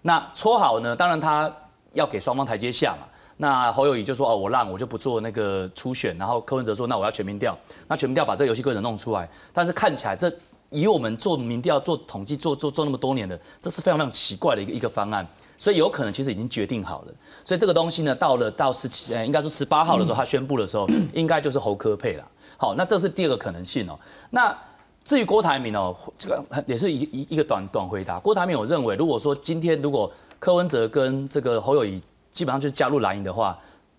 [0.06, 1.50] 那搓好呢，当然他
[1.94, 3.06] 要给双方台阶下嘛。
[3.38, 10.30] 那侯友谊就说哦，我让我就不做那个初选，然后柯文哲说那我要全民调，那全民调把这个游戏规则弄出来，但是看起来这。
[10.70, 15.24] 以我们做民调、做统计、做做做那么多年的，这是非常非常奇怪的一个一个方案，
[15.56, 17.12] 所以有可能其实已经决定好了。
[17.44, 22.26] 所以这个东西呢，到了到十七，呃，应该说十八号的时候，他宣布的时候，应该就是侯科配了。
[22.56, 23.96] 好，那这是第二个可能性哦。
[24.30, 24.56] 那
[25.04, 28.18] 至于郭台铭哦，这个也是一一一个短短回答。
[28.18, 32.00] 郭台铭，我认为如果说今天如果柯文哲跟这个侯友谊
[32.32, 33.58] 基本上就是加入蓝营的话，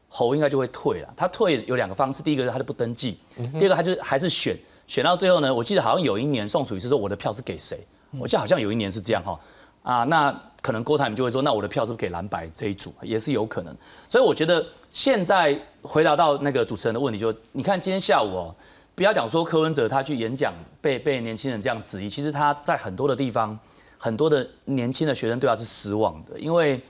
[0.10, 1.13] 侯应该就会退了。
[1.15, 3.18] 他退有两个方式，第一个他就不登记，
[3.60, 4.58] 第二个他就还是选。
[4.88, 7.80] 选到最后呢，我记得好像有一年宋楚瑜是说我的票是给谁？
[8.20, 9.39] 我记得好像有一年是这样哈
[9.82, 13.76] 啊，那可能郭台铭就会说，那我的票是不是给蓝白这一组也是有可能。
[14.08, 18.56] 所以我觉得现在回答到那个主持人的问题，就你看今天下午哦，
[18.96, 23.60] 不要讲说柯文哲他去演讲被被年轻人这样质疑，其实他在很多的地方，
[23.98, 26.82] 很多的年轻的学生对他是失望的，因为。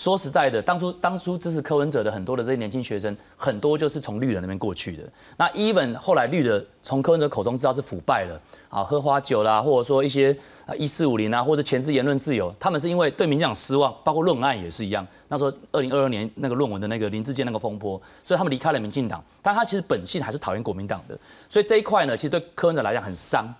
[0.00, 5.02] 说实在的，当初当初支持柯文哲的很多的这些年轻学生，很多就是从绿人那边过去的。
[5.36, 10.34] 那 even 后来绿的从柯文哲口中知道是腐败了啊，喝花酒啦，或者说一些
[10.64, 15.06] 啊一四五零啊，或者前置言论自由，他们是因为对民进党失望，包括论文案也是一样。
[15.28, 21.18] 那时候二零二二年那个论文的那个林志坚那个风波，所以他们离开了民进党，但他其实本性还是讨厌国民党的。
[21.50, 23.54] 所以这一块呢，其实对柯文哲来讲很伤。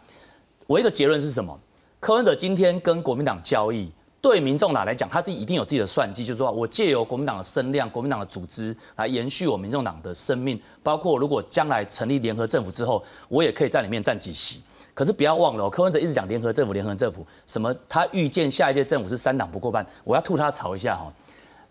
[0.66, 1.54] 我一个结论是什么？
[2.00, 3.92] 柯文哲今天跟国民党交易。
[4.20, 14.60] 对民众党来讲，他自己一定有自己的算计，就是说我借由国民党的声量、国民党的组织来延续我民众党的生命，包括如果将来成立联合政府之后，我也可以在里面占几席。
[14.92, 21.10] 可是不要忘了，柯文哲一直讲联合政府、联合政府，什么他预见下一届政府是三党不过半，我要吐他槽一下哈。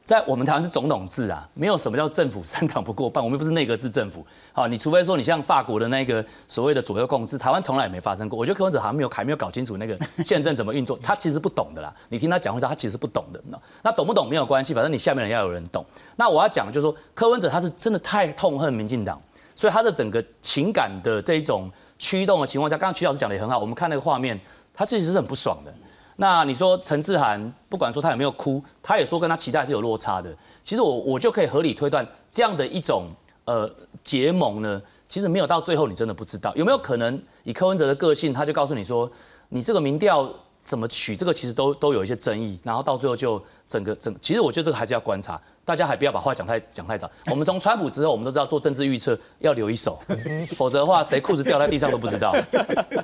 [0.10, 4.26] 在我们台湾是总统制啊，没有什么叫政府三党不过半， 我们不是内阁制政府。
[4.52, 8.36] 好，你除非说你像法国的那个所谓的左右共治，台湾从来也没发生过。
[8.40, 9.96] 我觉得柯文哲好像没有还没有搞清楚那个
[10.26, 11.94] 宪政怎么运作， 他其实不懂的啦。
[12.10, 13.40] 你听他讲话，他其实不懂的。
[13.84, 15.86] 那懂不懂没有关系，反正你下面人要有人懂。
[16.16, 19.22] 那我要讲就是说，柯文哲他是真的太痛恨民进党，
[19.56, 24.40] 所以他的整个情感的这一种驱动的情况下，刚刚曲老师讲的也很好，我们看那个画面，
[24.74, 25.72] 他其实是很不爽的。
[26.22, 30.30] 那你说陈志涵，不管说他有没有哭，他也说跟他期待是有落差的。
[30.66, 33.08] 其实我我就可以合理推断，这样的一种
[33.46, 33.70] 呃
[34.04, 39.10] 结盟呢，其实没有到最后，你真的不知道有没有可能以柯文哲的个性，他就告诉你说，
[39.48, 40.30] 你这个民调。
[40.62, 47.08] 怎么取这个其实都都有一些争议，然后到最后就整个整，其实我觉得这个还是要观察，大家还不要把话讲太讲太早。
[47.30, 50.00] 我们从川普之后，我们都知道做政治预测要留一手，
[50.58, 52.36] 否则的话谁裤子掉在地上都不知道。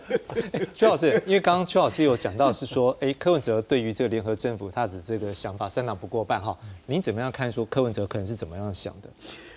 [0.73, 9.10] 邱老师，因为刚刚邱老师有讲到是说， 哎，柯文哲对于这个联合政府他的这个想法，三党不过半哈，您怎么样看说柯文哲可能是怎么样想的？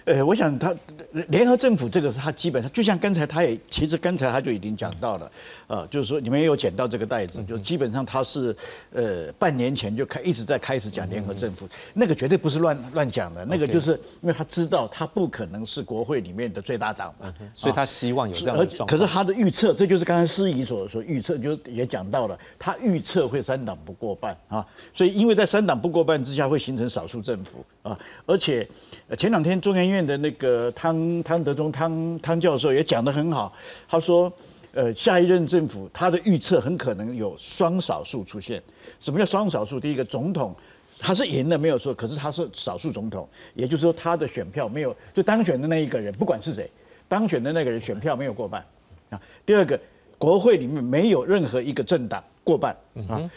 [0.09, 0.75] 呃，我想他
[1.29, 5.31] 联合政府这个是他基本上，就像刚才他也其实刚才他就已经讲到了，
[5.67, 8.57] 呃，就是说你们也有捡到这个袋子，就基本上他是
[8.93, 13.91] 呃半年前就开一直在开始讲联合政府，那个绝对不是乱乱讲的，那个就是
[14.23, 18.87] 因为他知道他不可能是国会里面的最大党嘛，所以他希望有这样的状况。
[18.87, 28.67] 可是他的预测，这就是刚才司仪所所预测，就也讲到了，他预测会三党不过半啊，所以因为在三党不过半之下会形成少数政府啊，而且
[29.19, 30.09] 前两天中研院。
[30.09, 33.53] 的那个汤汤德忠汤汤教授也讲得很好，
[33.87, 34.33] 他说，
[34.73, 38.63] 呃，下一任政府他的预测很可能有双少数出现。
[39.01, 39.79] 什么叫双少数？
[39.79, 40.55] 第一个总统
[40.99, 46.71] 他是赢了没有错，可是他是少数总统，也就是说他的选票没有就当选的那一个人，不管是谁
[47.07, 48.65] 当选的那个人选票没有过半
[49.11, 49.21] 啊。
[49.45, 49.79] 第二个，
[50.17, 52.75] 国会里面没有任何一个政党过半
[53.09, 53.29] 啊。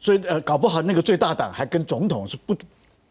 [0.00, 2.56] 所以呃，搞不好那个最大党还跟总统是不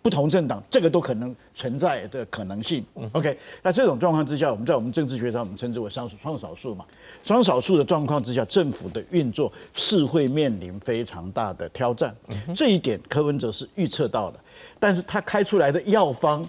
[0.07, 2.81] 不同政党，这个都可能存在的可能性。
[3.11, 6.85] OK，那这种状况之下，我们在我们政治学上，我们称之为双双少数嘛。
[7.25, 12.15] 双少数的状况之下，政府的运作是会面临非常大的挑战。
[12.55, 14.39] 这一点柯文哲是预测到的，
[14.79, 16.47] 但是他开出来的药方。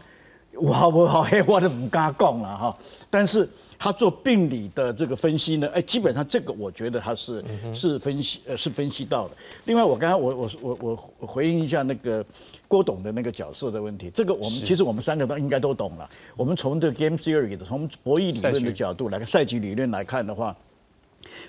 [0.54, 2.76] 我我好黑，我都不敢讲了哈。
[3.10, 9.36] 但是他做病理的这个分析呢，哎，基本上这个我觉得他是是分析呃是分析到的。
[9.66, 12.24] 另外，我刚刚我我我我回应一下那个
[12.66, 14.10] 郭董的那个角色的问题。
[14.10, 16.08] 这个我们其实我们三个都应该都懂了。
[16.34, 20.56] 我们从这个 game theory 的从博弈理论的角度来看，赛局理论来看的话，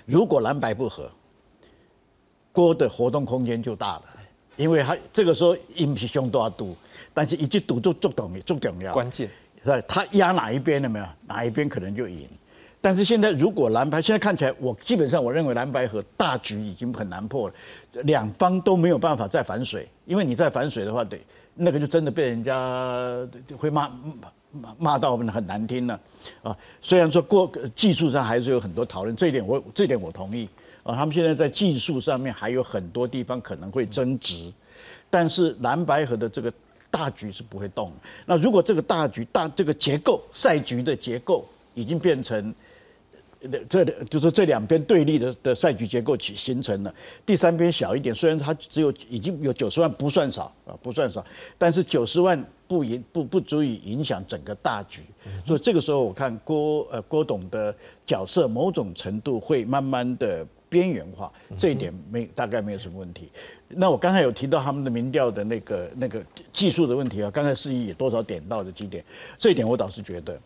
[0.06, 1.10] 如果蓝白不合，
[2.52, 4.02] 郭的活动空间就大了，
[4.56, 6.76] 因为他这个时候引起凶多赌。
[7.12, 9.28] 但是一句赌就重要，重要，关键
[9.62, 9.80] 是吧？
[9.88, 11.06] 他压哪一边了没有？
[11.26, 12.28] 哪一边可能就赢。
[12.80, 17.54] 但是现在如果蓝白现在看起来，我基本上我认为蓝白和大局已经很难破了，
[18.04, 21.20] 两方都没有办法再反水，因为你再反水的话，得
[21.54, 23.14] 那个就真的被人家
[23.58, 23.90] 会骂
[24.50, 26.00] 骂骂到很难听了
[26.42, 26.56] 啊。
[26.80, 30.48] 虽然说过技术上还是有很多讨论，这一点我这点我同意
[30.82, 30.94] 啊。
[30.94, 34.50] 他们现在在技术上面还有很多地方可能会争执，
[35.10, 36.50] 但是蓝白河的这个。
[36.90, 37.92] 大局是不会动。
[38.26, 42.54] 那如果这个大局大这个结构赛局的结构已经变成，
[43.70, 46.94] 这就是这两边对立的的赛局结构形形成了。
[47.24, 51.24] 第三边小一点，虽然它只有已经有九十万，不算少啊，不算少。
[51.56, 55.02] 但是九十万不影不不足以影响整个大局。
[55.46, 57.74] 所以这个时候我看郭呃郭董的
[58.04, 63.28] 角色某种程度会慢慢的边缘化，这一点没大概没有什么问题。
[63.68, 69.04] 那我刚才有提到他们的民调的那个那个技术的问题啊，刚才司仪也多少点到的几点，
[69.36, 70.40] 这一点我倒是觉得，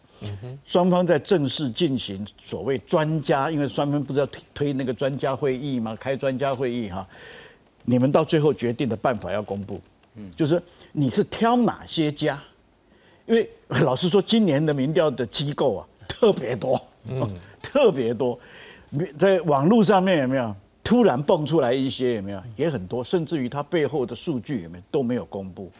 [0.64, 5.96] 双方在正式进行所谓专家，因为双方不是要推推那个专家会议吗？
[6.00, 7.06] 开专家会议哈，
[7.84, 9.80] 你们到最后决定的办法要公布，
[10.16, 12.42] 嗯，就是你是挑哪些家，
[13.26, 13.48] 因为
[13.82, 17.26] 老实说，今年的民调的机构啊特别多，嗯，
[17.62, 18.38] 特别多，
[19.18, 20.54] 在网络上面有没有？
[20.82, 22.42] 突然蹦出来一些有没有？
[22.56, 25.72] 也很多，甚至于它背后的数据有没有都没有公布，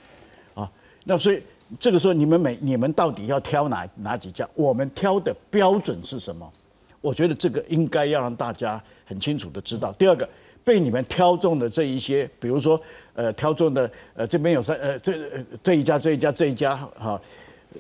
[0.55, 0.67] 啊，
[1.05, 1.43] 那所以
[1.79, 4.49] 这个时候你们每你们到底要挑哪哪几家？
[4.55, 6.51] 我们挑的标准是什么？
[7.03, 9.93] 我觉得这个应该要让大家很清楚的知道。
[9.93, 10.27] 第二个，
[10.64, 12.81] 被你们挑中的这一些，比如说
[13.12, 15.12] 呃挑中的呃这边有三呃这
[15.62, 17.21] 这一家这一家这一家哈。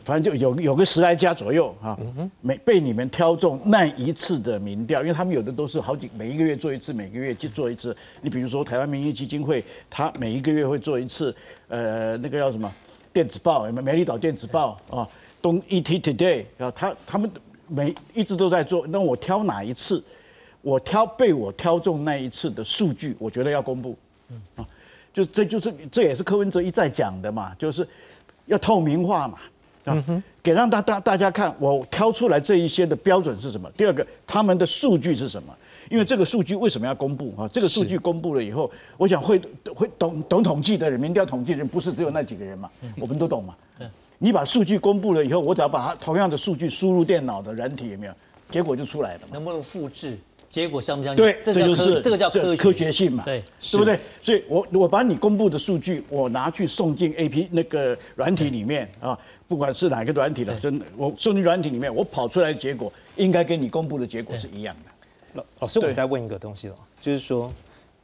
[0.02, 1.96] 反正就有有个十来家左右啊，
[2.40, 7.96] 每被你们挑中那一次的民调，因为他们有的都是好几每一个月做一次，每个月去做一次。
[8.20, 11.34] 你比如说台湾民意基金会，他每一个月会做一次，
[11.68, 12.72] 呃，那个叫什么
[13.12, 15.08] 电子报，美美丽岛电子报啊，
[15.40, 17.30] 东 ET Today 啊，他他们
[17.68, 18.86] 每一直都在做。
[18.88, 20.02] 那我挑哪一次？
[20.60, 23.96] 我挑被我挑中那一次的数据，我觉得要公布。
[24.56, 24.66] 啊，
[25.12, 27.86] 就这就是这也是柯文哲一再讲的嘛，就是
[28.46, 29.38] 要透明化嘛。
[29.84, 33.70] 啊，给让大大大家看，我挑出来这一些的标准是什么？
[33.76, 35.54] 第二个，他们的数据是什么？
[35.90, 37.46] 因为这个数据为什么要公布啊？
[37.48, 39.40] 这个数据公布了以后，我想会
[39.74, 42.70] 会懂懂统计的人，民调统计人不是只有那几个人嘛？
[42.96, 43.54] 我们都懂嘛？
[44.18, 48.12] 你把数据公布了以后，我只要把它同样的数据输入电脑的软体有没有？
[48.50, 49.20] 结果就出来了。
[49.30, 50.16] 能不能复制？
[50.48, 51.16] 结果相不相？
[51.16, 53.24] 对，这就是这个叫科科学性嘛？
[53.24, 53.98] 对，对不对？
[54.22, 59.18] 所以我我把你公布的数据，我拿去送进 A P 那个软体里面啊。
[59.46, 64.90] 不管是哪个软体的，真的，我收进软体里面，我跑出来的结果应该跟你公布的结果是一样的。
[65.34, 67.52] 老老师，我再问一个东西了，就是说，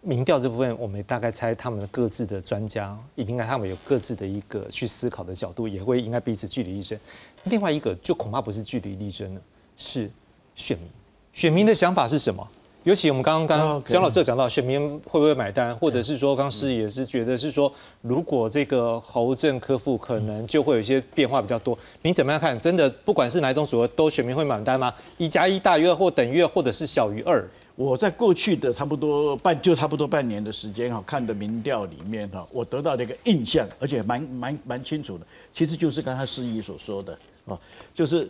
[0.03, 6.99] 民调这部分，我们大概猜他们各自的专家，应该他们有各自的一个去思考的角度，也会应该彼此据理力争。
[7.45, 9.41] 另外一个，就恐怕不是据理力争了，
[9.77, 10.11] 是
[10.55, 10.89] 选民，
[11.33, 12.47] 选民的想法是什么？
[12.85, 21.79] 尤其我们刚刚刚江老师讲到选民会不会买单，或者是说刚师也是觉得是说，如果这个侯正科副可能就会有一些变化比较多。
[22.01, 22.59] 你怎么样看？
[22.59, 24.91] 真的不管是哪一种组合，都选民会买单吗？
[25.19, 27.47] 一加一大于二或等于二，或者是小于二？
[27.77, 37.13] 我在过去的差不多半就差不多半年的时间哈，看的民调里面哈，我得到的一个印象，而且蛮蛮蛮清楚的，其实就是刚才施仪所说的
[37.45, 37.59] 啊，
[37.95, 38.27] 就是。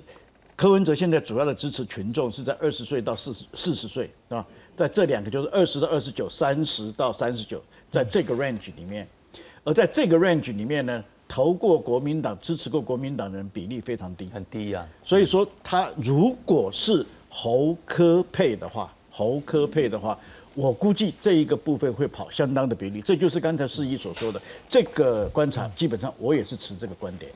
[0.61, 4.47] 柯文哲现在主要的支持群众是在二十岁到四十四十岁啊，
[4.77, 7.59] 在这两个就是二十到二十九、三十到三十九，
[7.91, 9.09] 在这个 range 里面，
[9.65, 14.87] 而在这个 range 里面呢，投过国民党、支持过国民党的人比例非常低，很低啊。
[15.03, 20.19] 所以说，他如果是侯科配的话，侯科配的话，
[20.53, 23.01] 我估计这一个部分会跑相当的比例。
[23.01, 24.39] 这就是刚才司仪所说的
[24.69, 27.33] 这个观察，基本上我也是持这个观点。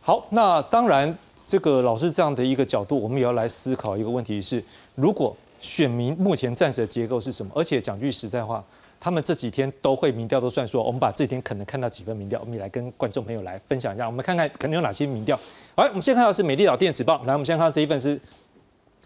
[0.00, 1.16] 好，那当然。
[1.48, 4.62] 这个老师这样的一个角度，我们也要来思考一个问题：是
[4.94, 7.50] 如果选民目前暂时的结构是什么？
[7.54, 8.62] 而且讲句实在话，
[9.00, 15.34] 他们这几天都会民调都算说，我们把这几天可能看到几份民调，我们也来跟观众朋友来分享一下，我们看看可能有哪些民调。
[15.74, 18.20] 好，我们先看到是美丽岛电子报，来，我们先看到这一份是。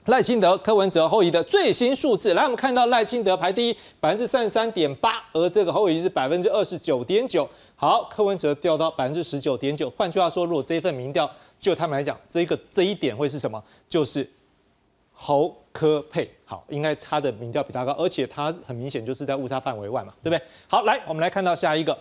[0.07, 7.49] 赖清德、柯文哲、侯友的最新数字，来，我们看到赖清德排第一，百分之三十三点八，而这个侯友是百分之二十九点九。
[7.77, 9.89] 好，柯文哲掉到百分之十九点九。
[9.91, 11.31] 换句话说，如果这一份民调
[11.63, 13.63] 就他们来讲，这个这一点会是什么？
[13.89, 14.29] 就是
[15.13, 16.29] 侯科配。
[16.45, 20.45] 好，应该他的民调比他高，而且他很明显就是在误差范围外嘛，对不对？
[20.67, 21.97] 好，来，我们来看到下一个。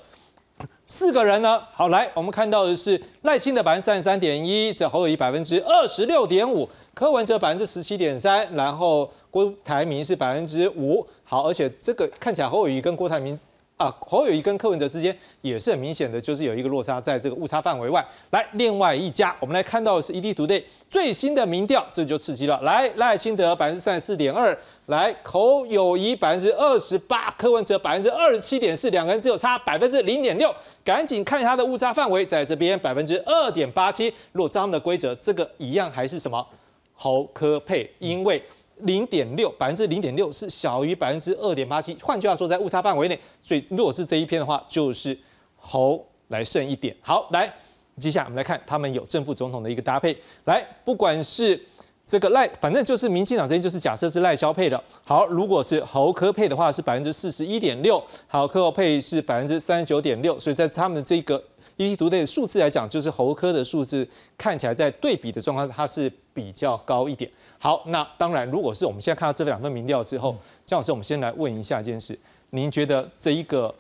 [0.88, 1.62] 四个人呢？
[1.74, 11.05] 好，来，我们看到的是赖清德百分之三十三点一，这侯友谊百分之二十六点五，柯文哲百分之十七点三，然后郭台铭是百分之五。
[11.24, 13.39] 好，而且这个看起来侯友谊跟郭台铭。
[13.82, 18.05] 啊，侯友谊跟柯文哲之间也是很明显的，就是有一个落差，在这个误差范围外。
[18.29, 22.61] 来，另外一家，我们来看到的是 ED 图队最新的民调，这就刺激了。
[22.61, 24.55] 来，赖清德百分之三十四点二，
[24.86, 30.53] 来，侯友谊百分之二十八，柯文哲百分之二十七点四，两个人只有差百分之零点六。
[30.86, 34.13] 赶紧看它的误差范围，在这边百分之二点八七。
[34.32, 36.45] 如果照他们的规则，这个一样还是什么
[36.93, 38.39] 侯科配，因为。
[38.84, 45.17] 零点六百分之零点六是小于百分之二点八七，换句话说，在误差范围内，所以如果是这一篇的话，就是
[45.55, 46.95] 侯来胜一点。
[47.01, 47.51] 好，来，
[47.97, 50.15] 接下来我们来看他们有正副总统的一个搭配。
[50.45, 51.59] 来，不管是
[52.05, 54.82] 这个赖，反正就是民进党这边就是假设是赖萧配的。
[55.03, 61.41] 好，如果是侯科配的话，是百分之四十一点六，好，柯侯配是百分之三十九点六，所以在他们的这个。
[61.77, 64.07] 一读的数字来讲，就是猴科的数字
[64.38, 67.32] 看起来在对比的状况，它是比较高一点。
[67.64, 70.36] 好，那当然，如果是我们现在看到这两份民调之后，
[70.66, 72.18] 姜老师，我们先来问一下一件事：
[72.49, 73.72] 您觉得这一个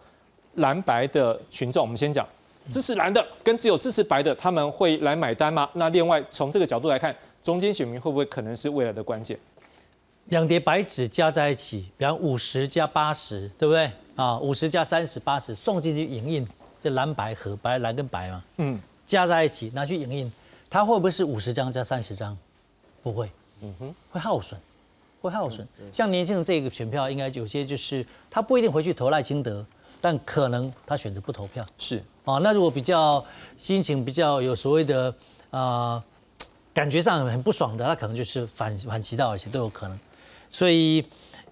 [0.57, 2.23] 蓝白的群众，我们先讲
[2.69, 5.67] 支持蓝的跟只有支持白的，他们会来买单吗？
[5.73, 9.35] 那另外从这个角度来看，中间选民会不会可能是未来的关键？
[10.25, 13.91] 两叠白纸加在一起，比方五十加八十，对不对？
[14.15, 16.47] 啊，五十加三十，八十送进去影印。
[16.83, 20.31] 这蓝白和白蓝跟白嘛，嗯，加在一起拿去影印，
[20.67, 22.35] 它会不会是五十张加三十张？
[23.03, 23.29] 不会，
[23.61, 24.59] 嗯哼，会耗损，
[25.21, 25.67] 会耗损。
[25.91, 29.65] 像年轻人这个选票，应该有些就是他不一定回去投赖清德，
[29.99, 31.65] 但可能他选择不投票。
[31.77, 33.23] 是，啊，那如果比较
[33.57, 35.13] 心情比较有所谓的
[35.49, 36.03] 啊，
[36.73, 39.99] 感觉上很不爽的，他可能就是反反其道而行都有可能。
[40.51, 41.05] 所以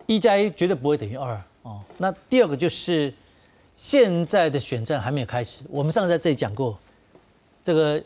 [0.06, 1.82] 一加一绝对不会等于二哦。
[1.98, 3.14] 那第二个就是。
[3.82, 6.78] 现在的选战还没有开始，我们上次在这里讲过，
[7.64, 8.04] 这个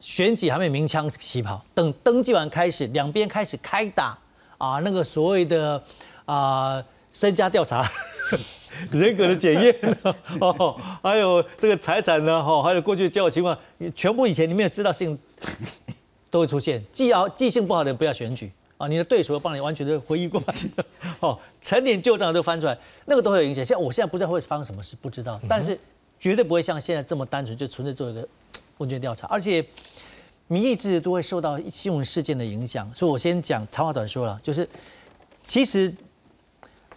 [0.00, 4.16] 选举还没有鸣枪起跑，等登记完开始，两边开始开打
[4.58, 5.82] 啊，那个所谓的
[6.24, 6.82] 啊
[7.12, 7.88] 身家调查、
[8.92, 9.74] 人格的检验
[10.40, 13.56] 哦，还有这个财产呢，哈，还有过去交往情况，
[13.94, 15.18] 全部以前你没有知道事情
[16.30, 18.50] 都会出现， 记要记性不好的不要选举。
[18.78, 20.54] 啊，你的对手要帮你完全的回忆过来，
[21.20, 22.76] 哦，陈年旧账都翻出来，
[23.06, 23.64] 那个都会有影响。
[23.64, 25.78] 现在我现在不知道会发生什么事，不知道，但是
[26.20, 28.28] 绝对不会像现在这么单纯，就纯粹做一个
[28.78, 29.64] 问卷调查，而且
[30.48, 32.92] 民意制都会受到新闻事件的影响。
[32.94, 34.68] 所以我先讲长话短说了，就是
[35.46, 35.92] 其实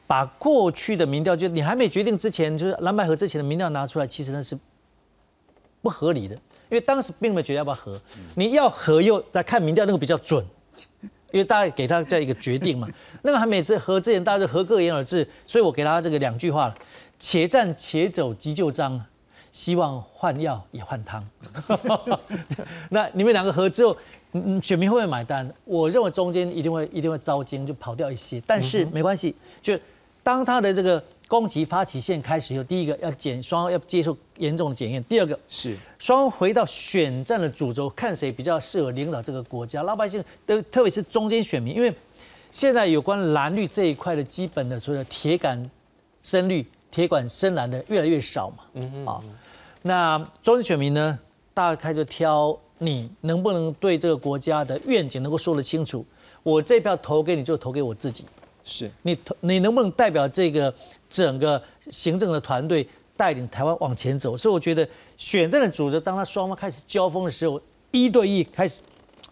[0.05, 4.57] 把过去的民调，就你还没决定之前，就是蓝白河之前的民调拿出来，其实那是
[5.82, 7.99] 不合理的，因为当时并没有决定要不要合，
[8.36, 10.45] 你要合又再看民调，那个比较准。
[11.32, 12.88] 因为大家给他这样一个决定嘛，
[13.21, 16.75] 那个还没和之前大家就合各言而至，所以我给他这个两句话了：
[17.19, 18.99] 且战且走急就章，
[19.60, 21.22] 希望换药也换汤。
[22.89, 23.97] 那你们两个合之后，
[24.32, 25.53] 嗯，选民会不会买单？
[25.66, 29.78] 我认为中间一定会一定会遭惊，就跑掉一些，但是没关系，就
[30.24, 31.03] 当他的这个。
[31.30, 39.84] 攻击发起线开始以后，第一个要检双方要接受严重的检验，第二个是双方回到选战的主轴，看谁比较适合领导这个国家。
[39.84, 41.93] 老百姓都特别是中间选民，因为
[42.51, 45.70] 现在有关蓝绿这一块的基本的所谓的铁杆
[46.24, 48.64] 深绿、铁杆深蓝的越来越少嘛。
[48.74, 49.05] 嗯嗯。
[49.05, 49.22] 啊，
[49.82, 51.17] 那中间选民呢，
[51.53, 56.05] 大概就挑你能不能对这个国家的愿景能够说得清楚。
[56.43, 58.25] 我这票投给你，就投给我自己。
[58.63, 60.73] 是你投你能不能代表这个
[61.09, 64.38] 整个行政的团队带领台湾往前走？
[64.38, 67.59] 所以我觉得选战的组织，当他双方开始交锋的时候，
[67.91, 68.82] 一对一开始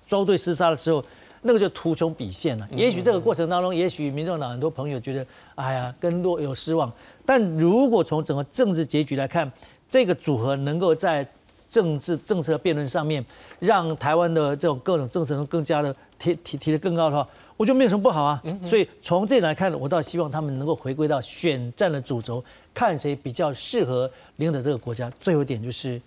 [0.07, 1.03] 招对厮杀的时候，
[1.41, 2.67] 那个就图穷匕现了。
[2.71, 5.25] 也许这个过程当中，也许民众党很多朋友觉得，
[5.55, 6.91] 哎呀，跟落有失望。
[7.25, 9.51] 但如果从整个政治结局来看，
[9.89, 11.27] 这个组合能够在
[11.69, 13.23] 政治政策辩论上面，
[13.59, 17.27] 让台湾的这种各种政策能更加的提提提得更高的话。
[17.57, 25.11] 我觉得没有什么不好啊，所以从这里来看，我倒希望他们能够回归到选战的主轴，看谁比较适合领导这个国家。
[25.19, 25.99] 最后一点就是，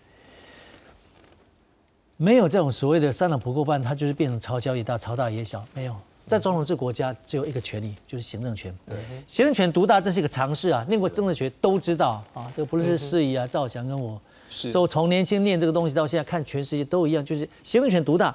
[2.16, 5.96] 没有这种所谓的三党不过半，它就是变成朝小也大，朝大也小，没有。
[6.30, 8.72] 在总统制国家只有一个权利，就是行政权。
[9.26, 10.86] 行政权独大，这是一个常识啊。
[10.86, 12.48] 念过政治学都知道啊。
[12.54, 14.16] 这个不论是司仪啊、赵翔跟我，
[14.48, 18.32] 是，就从年轻念这个东西到现在看全世界都一样，就是行政权独大。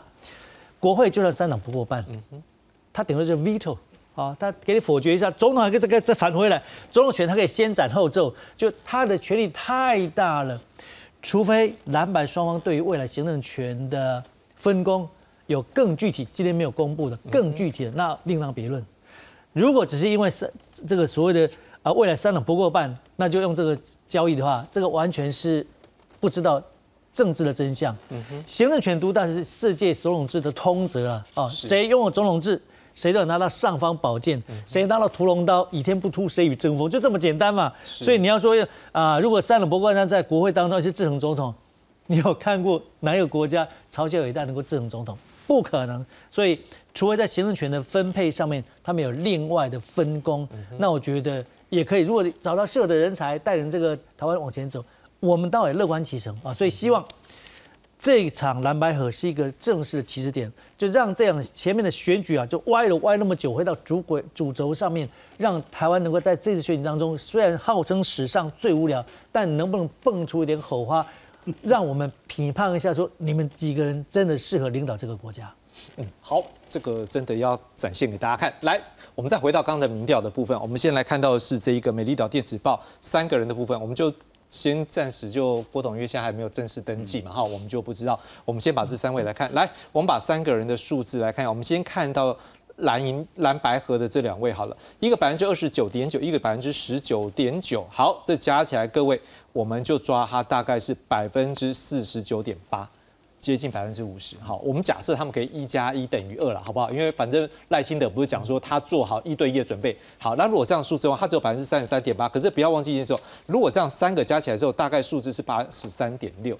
[0.78, 2.04] 国会就算三党不过半，
[2.92, 3.78] 他顶多就 veto
[4.14, 10.62] 啊，他给你否决一下，总统还可以这个再返回来，总统权他可以先斩后奏，就他的权力太大了。
[11.22, 14.22] 除非蓝白双方对于未来行政权的
[14.58, 15.08] 分工
[15.48, 18.84] 有更具体，今天没有公布的更具体的，那另当别论。
[19.54, 20.50] 如果只是因为三
[20.88, 21.50] 这个所谓的
[21.82, 23.78] 啊未来三党不过半，那就用这个
[24.08, 25.66] 交易的话，这个完全是
[26.20, 26.62] 不知道
[27.14, 27.96] 政治的真相。
[28.46, 32.62] 行政权独大是世界总统制的通则啊，啊，谁拥有总统制？
[32.96, 37.70] 谁都拿到尚方宝剑，谁拿到屠龙刀，倚天不突，谁与争锋，就这么简单嘛。
[37.84, 38.56] 所以你要说
[38.94, 41.54] 啊，如果三党不过半在国会当中是制衡总统，
[42.08, 45.18] 你有看过哪个国家朝鲜有一代能够制衡总统？
[45.48, 46.06] 不可能。
[46.30, 46.60] 所以
[46.94, 52.02] 除非在行政权的分配上面，他们有另外的分工，那我觉得也可以。
[52.02, 54.84] 如果找到适合的人才带领这个台湾往前走，
[55.20, 56.54] 我们倒也乐观其成啊。
[56.54, 57.06] 所以希望。
[57.98, 71.04] 这一场蓝白河是一个正式的起始点，就让这样前面的选举啊，就歪了歪那么久，回到主轨主轴上面，让台湾能够在这次选举当中，虽然号称史上最无聊，但能不能蹦出一点火花，
[71.64, 75.54] 让我们评判一下，说你们几个人真的适合领导这个国家？
[75.98, 78.54] 嗯，好，这个真的要展现给大家看。
[78.62, 78.82] 来，
[79.14, 84.14] 我们再回到刚才民调的部分，我们先来看到的是这一个美丽岛电子报三个人的部分，我们就。
[84.52, 88.18] 先暂时就郭董，因为现在还没有正式登记嘛，哈，我们就不知道。
[88.46, 91.46] 我们先把这三位来看，来，我们把三个人的数字来看。
[91.46, 92.38] 我们先看到
[92.78, 97.86] 蓝银蓝白河的这两位好了，一个百分之二十九点九，一个百分之十九点九。
[97.90, 99.20] 好，这加起来，各位
[99.56, 102.86] 我们就抓它大概是百分之四十九点八。
[103.40, 106.90] 接近百分之五十，好，我们假设他们可以一加一等于二了，好不好？
[106.90, 116.58] 因为反正赖清德不是讲说他做好一对一的准备，好，那如果这样数字的话，他只有百分之三十三点八，可是不要忘记一件事，如果这样三个加起来之后，大概数字是八十三点六，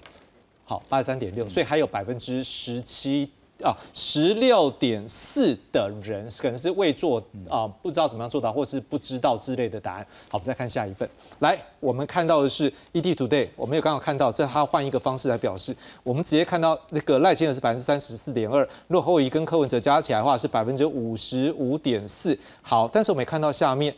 [0.64, 3.28] 好，八十三点六，所以还有百分之十七。
[3.62, 10.06] 啊，十六点四的人可能是未做啊，不知道怎么样做到，或是不知道之类的答案。
[10.28, 11.08] 好，我们再看下一份。
[11.38, 15.74] 来，我们看到的是 ET Today，我们有刚好看到，这他换一个方式来表示。
[16.02, 22.38] 我们直接看到那个赖清德是百分之三十四点二，如果后移跟柯文哲加起来的话是百分之五十五点四。
[22.62, 23.94] 好，但是我们也看到下面。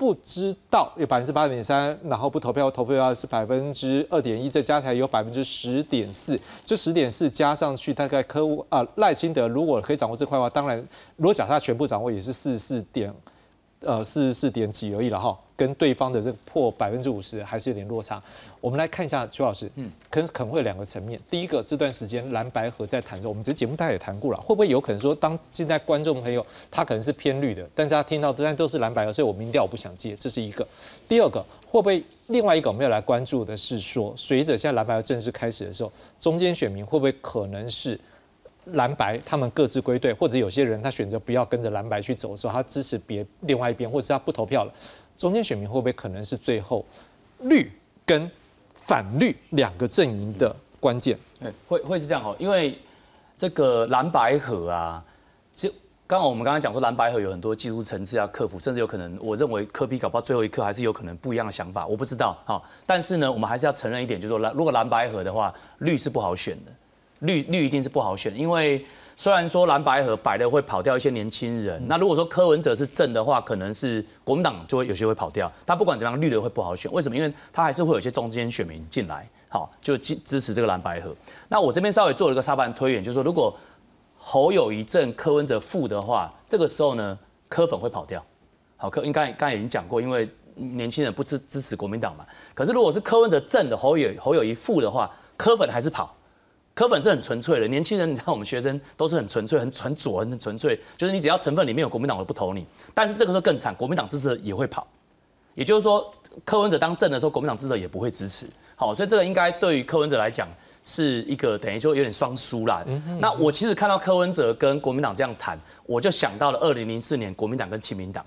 [0.00, 10.82] 不知道有百分之八点三，然后不投票投票的话是百分之二点一，再加起来有百分之十点四，这十点四加上去大概科啊赖清德如果可以掌握这块的话，当然
[11.16, 13.12] 如果假设他全部掌握也是四十四点。
[13.80, 18.22] 呃，四十四点几而已了哈，跟对方的这个破百分之五十还是有点落差。
[18.60, 21.18] 我们来看一下邱老师，嗯，可能可能会有两个层面。
[21.30, 30.68] 第一个，这段时间蓝白河在谈着，我们这节目大家也谈过了，会不会有可能说，当现在观众朋友他可能是偏绿的，但是他听到但都是蓝白河，所以我民调我不想接，这是一个。
[31.08, 37.98] 第二个，会不会另外一个我们要来关注的是说，随着现在蓝白河正式开始的时候，中间选民会不会可能是？
[38.66, 44.72] 蓝白他们各自归队，或者有些人他选择不要跟着蓝白去走的时候，他支持别另外一边，或者是他不投票了，
[45.18, 46.84] 中间选民会不会可能是最后
[47.40, 47.70] 绿
[48.04, 48.30] 跟
[48.74, 51.18] 反绿两个阵营的关键？
[51.40, 52.78] 对，会会是这样哦，因为
[53.36, 55.02] 这个蓝白河啊，
[55.52, 55.68] 就
[56.06, 62.62] 刚刚我们刚刚讲说蓝白河有很多技术层次要克服，甚至有可能我认为科比搞不好最后一刻还是有可能不一样的想法，我不知道哈。
[62.84, 66.72] 但是呢，我们还是要承认一点，就是说蓝如果蓝白河的话，绿是不好选的。
[67.20, 68.84] 绿绿一定是不好选，因为
[69.16, 75.50] 虽然说蓝白河白的会跑掉一些年轻人，那如果说柯文哲是正的话，可能是国民党就会有些会跑掉。
[75.66, 77.16] 他不管怎么样，绿的会不好选，为什么？
[77.16, 81.14] 因为他还是会有一些中间选民进来，好就支支持这个蓝白河。
[81.48, 83.54] 那我这边稍微做了一个沙盘推演，就是说如果
[84.16, 87.18] 侯友谊正柯文哲负的话，这个时候呢，
[87.48, 88.24] 柯粉会跑掉。
[88.78, 92.24] 好，柯应该刚才已经讲过，因为年轻人不支支持国民党嘛。
[92.54, 96.16] 可是如果是柯文哲正的侯友侯友谊负的话，柯粉还是跑。
[96.72, 102.64] 科粉是很纯粹的，年轻人，你知道我们学生都是很纯粹、很很左、很纯粹，就是你只要成分里面有国民党，我不投你。
[102.94, 104.86] 但是这个时候更惨，国民党支持也会跑，
[105.54, 106.10] 也就是说，
[106.44, 108.46] 柯文哲当政的时候，国民党支持也不会支持。
[108.76, 110.48] 好，所以这个应该对于柯文哲来讲
[110.84, 112.82] 是一个等于说有点双输啦。
[113.18, 118.24] 那我其实看到柯文哲跟国民党这样谈，我就想到了二零零四年国民党跟亲民党，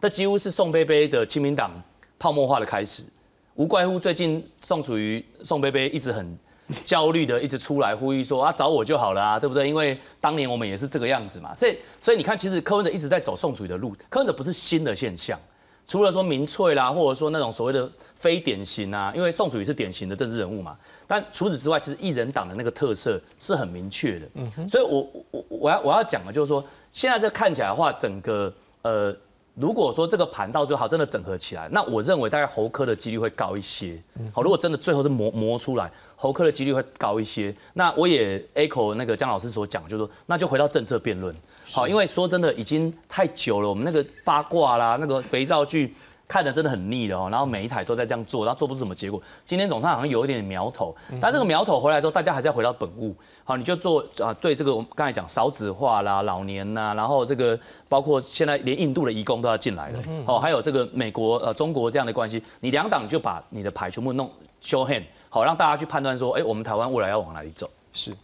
[0.00, 1.70] 这几乎是宋贝贝的亲民党
[2.18, 3.04] 泡沫化的开始。
[3.54, 6.36] 无怪乎最近宋楚瑜、宋贝贝一直很。
[6.84, 9.68] 焦虑的一直出来呼吁说啊找我就好了啊，对不对？
[9.68, 15.38] 因为当年我们也是这个样子嘛，所以所以你看，其实柯文哲一直在走宋楚瑜的路，柯文哲不是新的现象，
[15.86, 20.76] 除了说民粹啦，或者说那种所谓的非典型啊，因为宋楚瑜是典型的政治人物嘛。
[21.06, 24.26] 但除此之外，其实一人党的那个特色是很明确的。
[24.34, 24.68] 嗯哼。
[24.68, 26.64] 所以我我我要我要讲的就是说，
[26.94, 28.50] 现在这看起来的话，整个
[28.80, 29.14] 呃，
[29.54, 34.02] 如果说这个盘到最后真的整合起来，那我认为大概侯科的几率会高一些。
[34.32, 35.90] 好，如果真的最后是磨磨出来，
[36.24, 37.54] 侯科的几率会高一些。
[37.74, 41.34] 那我也 echo 那个姜老师所讲，就是说，那就回到政策辩论。
[41.70, 45.94] 好，因为说真的，已经太久了，我们那个八卦啦，那个肥皂剧
[46.26, 47.28] 看的真的很腻的哦。
[47.30, 49.22] 然后每一台都在这样做，然后做不出什么结果。
[49.44, 53.14] 今天总算好像有一点苗头，但这个苗头回来之后，大家还是要回到本物。
[53.44, 57.58] 好，你就做啊，对这个我们刚才讲少子化啦、老年呐，然后这个
[57.90, 59.98] 包括现在连印度的移工都要进来了。
[60.24, 64.30] 哦，还有这个美国呃中国这样的关系，你两党就把你的牌全部弄
[64.62, 65.02] show hand，
[65.34, 67.68] 好让大家去判断说，哎，我们台湾未来要往哪里走？
[67.92, 68.16] 是。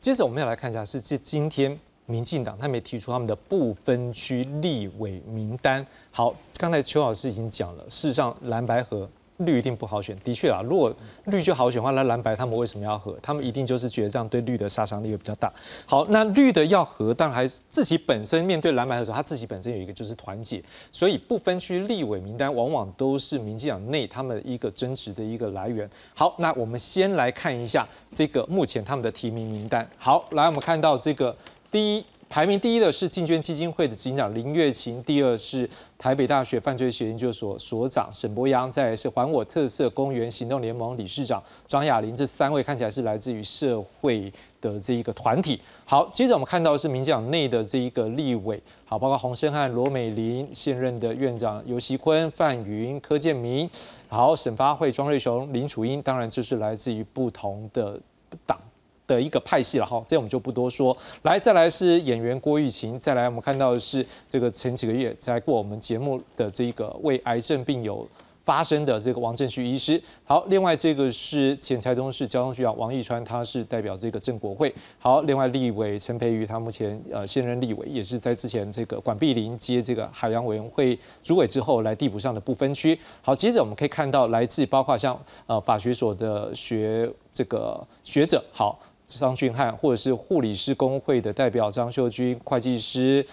[0.00, 1.78] 接着我们要来看一下，是这今天。
[2.06, 5.86] 民进党他没提出他们的不分区立委名单。
[6.10, 9.06] 好，刚才邱老师已经讲了，事实上蓝白和
[9.38, 10.16] 绿一定不好选。
[10.24, 10.94] 的确啊，如果
[11.26, 13.18] 绿就好选的话，那蓝白他们为什么要合？
[13.22, 15.52] 他们一定就是觉得这样对绿的杀伤力会比较大。
[15.86, 20.62] 好，那绿的要和，但还是自己本身面对蓝白的时候，他自己本身有一个就是团结。
[20.92, 25.88] 所以不分区立委名单往往都是民进党内他们一个争执的一个来源。
[26.14, 29.88] 好，那我们先来看一下这个目前他们的提名名单。
[29.98, 31.36] 好，来我们看到这个。
[31.72, 32.04] 第一
[32.34, 45.60] 排名第一的是竞捐基金会的执行长林月琴，第二是台北大学犯罪学研究所所长沈博阳，再来是还我特色公园行动联盟理事长张雅玲，这三位看起来是来自于社会的这一个团体。
[45.84, 53.70] 好，接着我们看到是民进党内的这一个立委，好，包括洪生汉、罗美玲，现任的院长尤锡坤、范云、柯建明，
[54.08, 57.96] 好，沈发会庄瑞雄、林楚英，当然这是来自于不同的
[58.44, 58.58] 党。
[59.06, 60.96] 的一个派系了哈，这我们就不多说。
[61.22, 68.06] 来，再来是演员郭玉琴，再来我们看到的是这个前几个月在过我们节目的这个为癌症病友
[68.44, 70.02] 发生的这个王正旭医师。
[70.24, 74.74] 好，另外这个是前台东市交通局长王义川，他是代表这个郑国会。
[74.98, 82.98] 好，另外立委陈培瑜，他目前呃现任立委，也是在之前这个管碧林接这个海洋委员会主委之后来递补上的不分区。
[83.22, 88.78] 好，接着我们可以看到来自包括像呃法学所的学这个学者，好。
[89.06, 93.24] 张俊汉，或者是护理师工会的代表张秀君，会计师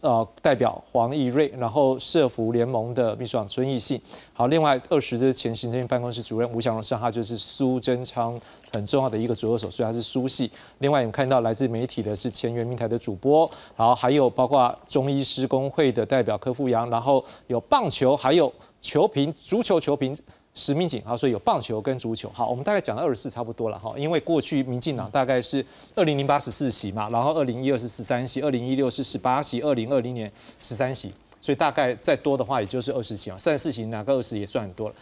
[0.00, 4.00] 呃代表黄义瑞，然后社服联盟的秘书长孙义信。
[4.32, 8.38] 好，另外二十是前行政院办公室主任吴祥荣，上他就是苏贞昌
[8.72, 10.50] 很重要的一个左右手，所以他是苏系。
[10.78, 20.16] 另外我们看到来自媒体的是前圆明台的主播，然后还有包括中医师工会的代表柯富阳，然后有棒球，还有球评，足球球评。
[20.54, 30.30] 实名警，好，所以有棒球跟足球，好，我们大概讲到二十四差不多了哈，因为过去民进党大概是二零零八十四席嘛，然后二零一二是十三席，二零一六是十八席，二零二零年
[30.60, 34.94] 十三席，所以大概再多的话也就是二十席嘛，三十四席拿个二十也算很多了。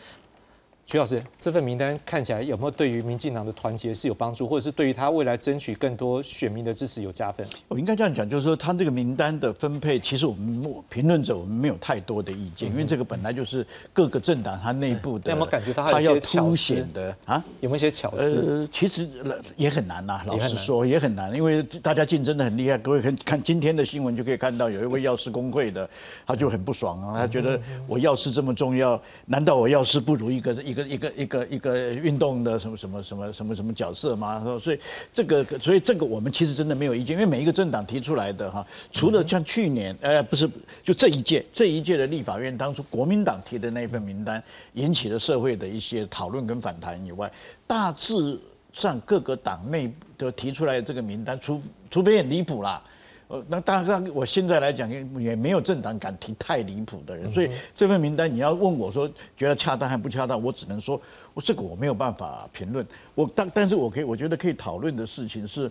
[0.91, 7.47] 徐老师，这份名单看起来有没有对于民进党的团结是有帮助，或者是对于他未来争取更多选民的支持有加分？
[7.69, 15.31] 我应该这样讲，就是说他这个名单的分配，其实我们评论者我们没有太多的意见，因为这个本来就是各个政党他内部的。
[15.31, 17.41] 有没有感觉到他要凸显的啊？
[17.61, 18.45] 有没有一些巧思？
[18.45, 19.09] 呃，其实
[19.57, 22.77] 也很难呐，老实说也很难，因为大家竞争的很厉害。
[22.77, 25.89] 各位看看今天的新闻就可以看到，有一位药师工会的，
[26.27, 30.80] 他就很不爽啊，他觉得我药师这么重要，难道我药师不如一个一个？
[30.87, 34.43] 一个一个一个运动的什么什么什么什么什么角色吗？
[34.63, 34.79] 所以
[35.13, 40.49] 这个所以这个我们其实真的没有意见，因为每一个政党提出来的哈，除了像去年呃不是
[40.83, 44.43] 就这一届这一届的立法院当初国民党提的那份名单
[44.75, 47.31] 引起了社会的一些讨论跟反弹以外，
[47.67, 48.39] 大致
[48.73, 51.61] 上各个党内都提出来的这个名单，除
[51.91, 52.83] 除非很离谱啦。
[53.31, 61.01] 呃，那当然，我现在来讲也也没有政党敢提太离谱的人，所以这份名单你要问我说觉得恰当还不恰当，我只能说，
[61.33, 62.85] 我这个我没有办法评论。
[63.15, 65.71] 我但但是我可以，我觉得可以讨论的事情是，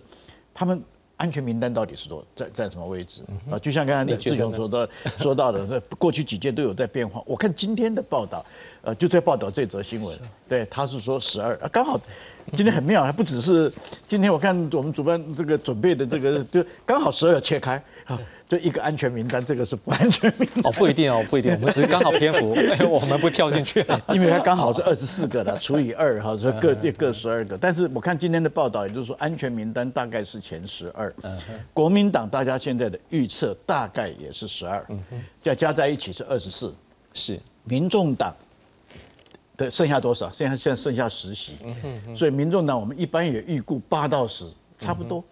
[0.54, 0.82] 他们
[1.18, 3.58] 安全名单到底是多在在什么位置啊？
[3.58, 4.88] 就像刚才那志雄说的
[5.18, 7.22] 说到的，过去几届都有在变化。
[7.26, 8.42] 我看今天的报道，
[8.80, 12.00] 呃，就在报道这则新闻，对，他是说十二，刚好。
[12.54, 13.72] 今天很妙，还不只是
[14.06, 18.18] 今天，我看我们主办这个准备的这个，就刚好十二切开啊，
[18.48, 20.64] 就一个安全名单，这个是不安全名单。
[20.64, 22.56] 哦，不一定哦，不一定，我们只是刚好篇幅，
[22.90, 27.56] 我们不跳进去，因为它刚好是二十四个的， 除以二哈，所以各各十二个。
[27.56, 31.12] 但是我看今天的报道，也就是说安全名单大概是前十二，
[31.72, 34.84] 国民党大家现在的预测大概也是十二，
[35.42, 36.74] 再加在一起是二十四，
[37.14, 37.38] 是。
[37.64, 38.34] 民众党。
[39.68, 40.30] 剩下多少？
[40.32, 41.54] 现在现在剩下十席，
[42.14, 44.46] 所以民众党我们一般也预估八到十，
[44.78, 45.22] 差不多。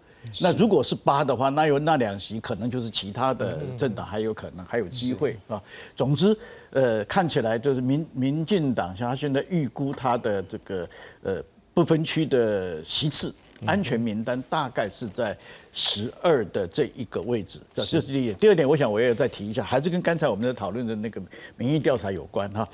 [0.41, 5.59] 那如果是八的话，那有那两席可能就是其他的政党还有可能还有机会啊。
[5.95, 6.37] 总之，
[6.71, 10.89] 呃，看起来就是民民进党，像他现在预估他的这个
[11.23, 11.41] 呃
[11.73, 13.33] 不分区的席次
[13.65, 15.35] 安全名单大概是在
[15.71, 18.35] 十二的这一个位置，这是第一点。
[18.35, 21.21] 第二点，我想我也再提一下，还是跟刚才我们在讨论的那个
[21.55, 22.67] 民意调查有关哈。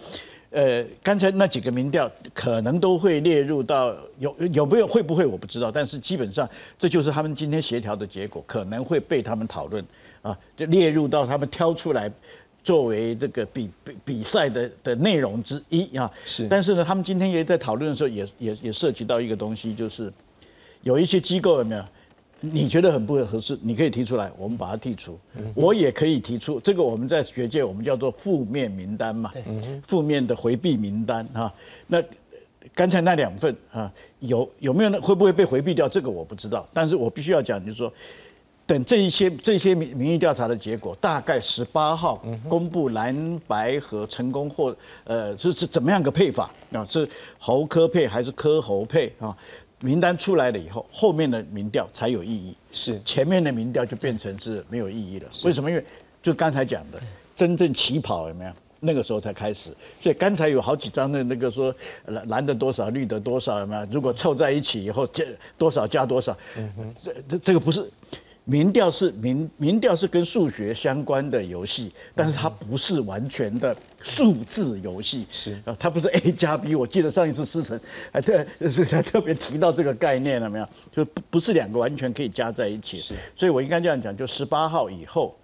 [0.56, 6.49] 呃，刚才那几个民调可能都会列入到有有没有会不会我不知道，但是基本上
[6.80, 9.86] 这就是他们今天协调的结果，可能会被他们讨论
[10.22, 12.10] 啊，就列入到他们挑出来
[12.64, 16.10] 作为这个比比比赛的的内容之一啊。
[16.24, 20.10] 是，但是呢，他们今天也在讨论的时候，也也也涉及到一个东西，就是
[20.84, 21.84] 有一些机构有没有？
[22.51, 25.19] 你觉得很不合适，你可以提出来，我们把它剔除。
[25.53, 29.31] 我也可以提出这个，我们在学界我们叫做负面名单嘛，
[29.87, 31.53] 负面的回避名单啊。
[31.87, 32.01] 那
[32.73, 35.87] 刚才那两份啊，有有没有会不会被回避掉？
[35.87, 37.91] 这个我不知道，但是我必须要讲，就是说，
[38.65, 46.83] 等这一些这些民民意调查的结果，大概十八号公布蓝白和成功或呃是是怎么样个配法啊？
[46.85, 49.37] 是侯科配还是科侯配啊？
[49.86, 52.55] 名单出来了以后，后面的民调才有意义。
[52.71, 55.29] 是前面的民调就变成是没有意义了。
[55.43, 55.69] 为什么？
[55.69, 55.86] 因为
[56.23, 56.99] 就刚才讲的，
[57.36, 58.51] 真正起跑有没有？
[58.79, 59.69] 那个时候才开始。
[60.01, 61.73] 所以刚才有好几张的那个说
[62.07, 63.88] 蓝蓝的多少，绿的多少有没有？
[63.91, 65.23] 如果凑在一起以后加
[65.57, 66.36] 多少加多少？
[66.97, 67.88] 这这这个不是。
[68.47, 76.75] 民调是民民调是跟数学相关的游戏，但是它不是完全的数字游戏，是啊，它不是 A 加 B。
[76.75, 77.79] 我记得上一次思成
[78.11, 80.69] 还特是还特别提到这个概念了没有？
[80.91, 82.97] 就不不是两个完全可以加在一起。
[82.97, 85.35] 是，所以我应该这样讲，就十八号以后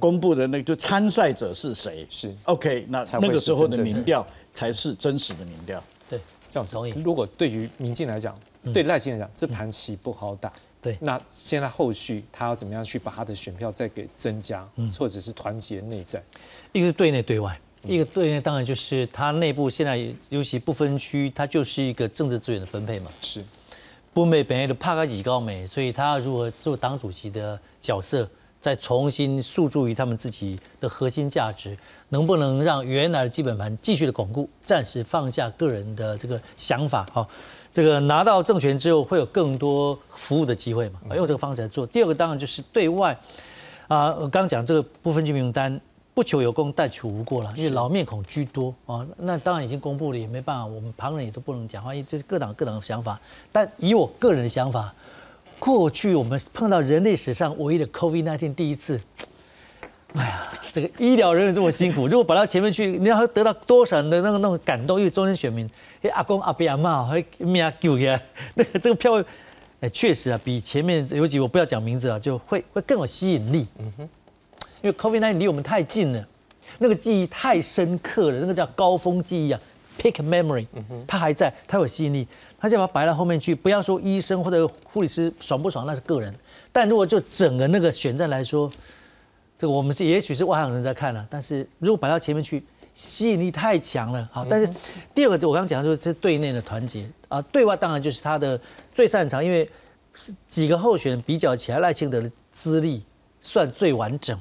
[0.00, 2.04] 公布的那个就参赛者是谁？
[2.10, 5.80] 是 OK，那那个时候的民调才是真实的民调。
[6.10, 6.92] 对，这样同意。
[7.04, 8.36] 如果对于民进来讲，
[8.74, 10.52] 对赖清来讲，这盘棋不好打。
[10.80, 14.66] 对，那现在后续他要怎么样去把他的选票再给增加，
[14.98, 16.22] 或者是团结内在？
[16.72, 19.98] 一个是对内对外，一个对内当然就是他内部现在
[20.28, 23.10] 尤其不分区，它就是一个政治资源的分配嘛。
[23.20, 23.44] 是，
[24.14, 28.28] 不美本来的帕卡几高美，所以他如何做党主席的角色，
[28.60, 31.76] 再重新诉诸于他们自己的核心价值，
[32.10, 37.26] 能不能让原来的基本盘继续的巩固，暂时放下个人的这个想法哈？
[37.72, 41.14] 这个拿到政权之后，会有更多服务的机会嘛？
[41.14, 41.86] 用这个方式来做。
[41.86, 43.16] 第二个当然就是对外，
[43.86, 45.80] 啊，我刚讲这个部分居名单，
[46.14, 49.06] 不求有功，但求无过了，因为老面孔居多啊。
[49.16, 53.20] 那当然已经公布了，也没办法，我们旁人也都不能讲话，因为这是各党各党的想法。
[53.52, 54.92] 但以我个人的想法，
[55.58, 59.00] 过去我们碰到人类史上唯一的 COVID-19 第一次。
[60.14, 64.98] 哎呀，这个医疗人员这么辛苦，如果摆到前面去，你要得到多少人的那个那种感动？
[64.98, 65.68] 因为中间选民，
[66.12, 68.20] 阿公阿伯阿妈还命救起来，
[68.54, 69.22] 那这个票，
[69.80, 73.66] 哎，确实啊，比前面有几我不要讲名字啊，就会会更有吸引力。
[73.78, 74.08] 嗯哼，
[74.82, 76.28] 因为 COVID-19 离我们太近了，
[76.78, 79.60] 那个记忆太深刻了，那个叫高峰记忆啊
[80.00, 80.66] ，peak memory，
[81.06, 82.26] 它还在，它有吸引力，
[82.58, 83.54] 他就把它摆到后面去。
[83.54, 86.34] 不要说医生或者护理师爽不爽，那是个人，
[86.72, 88.70] 但如果就整个那个选战来说。
[89.60, 92.62] 这个我们是也许是外行人在看了，但是如果摆到前面去，
[92.98, 94.28] 吸引力太强了。
[94.32, 94.68] 好，但是
[95.14, 98.60] 第二个我刚刚讲的就是这对内的团结啊，对外当然就是他的
[98.92, 99.70] 最擅长，因为
[100.48, 103.04] 几个候选人比较起来，赖清德的资历
[103.40, 104.36] 算最完整，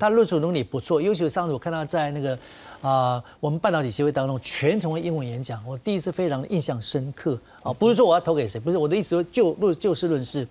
[0.00, 1.00] 他论述能力不错。
[1.00, 2.36] 尤其是上次我看他在那个
[2.80, 10.44] 啊我们半导体协会当中全程用英文演讲，我第一次非常印象深刻啊，不是说我要投给谁，不是我的意思说就论就事论事。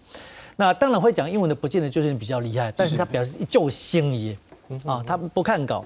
[0.56, 4.38] 那当然会讲英文的，不见得就是比较厉害，但是他表示就心意
[4.86, 5.84] 啊，他不看稿，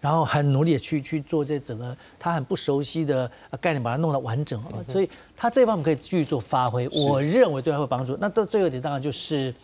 [0.00, 8.16] 然后很努力的去去做这整个他很不熟悉的概念，把它弄得完整啊，所以他这方面可以继续做发挥，我认为对他会帮助。
[8.20, 9.54] 那到最后一点当然就是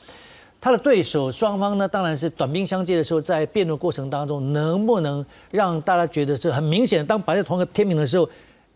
[0.61, 8.29] 他的对手双方呢，当然是短兵相接的时候，在辩论过程当中，能不能让大家觉得是很明显，当摆在同一个天平的时候，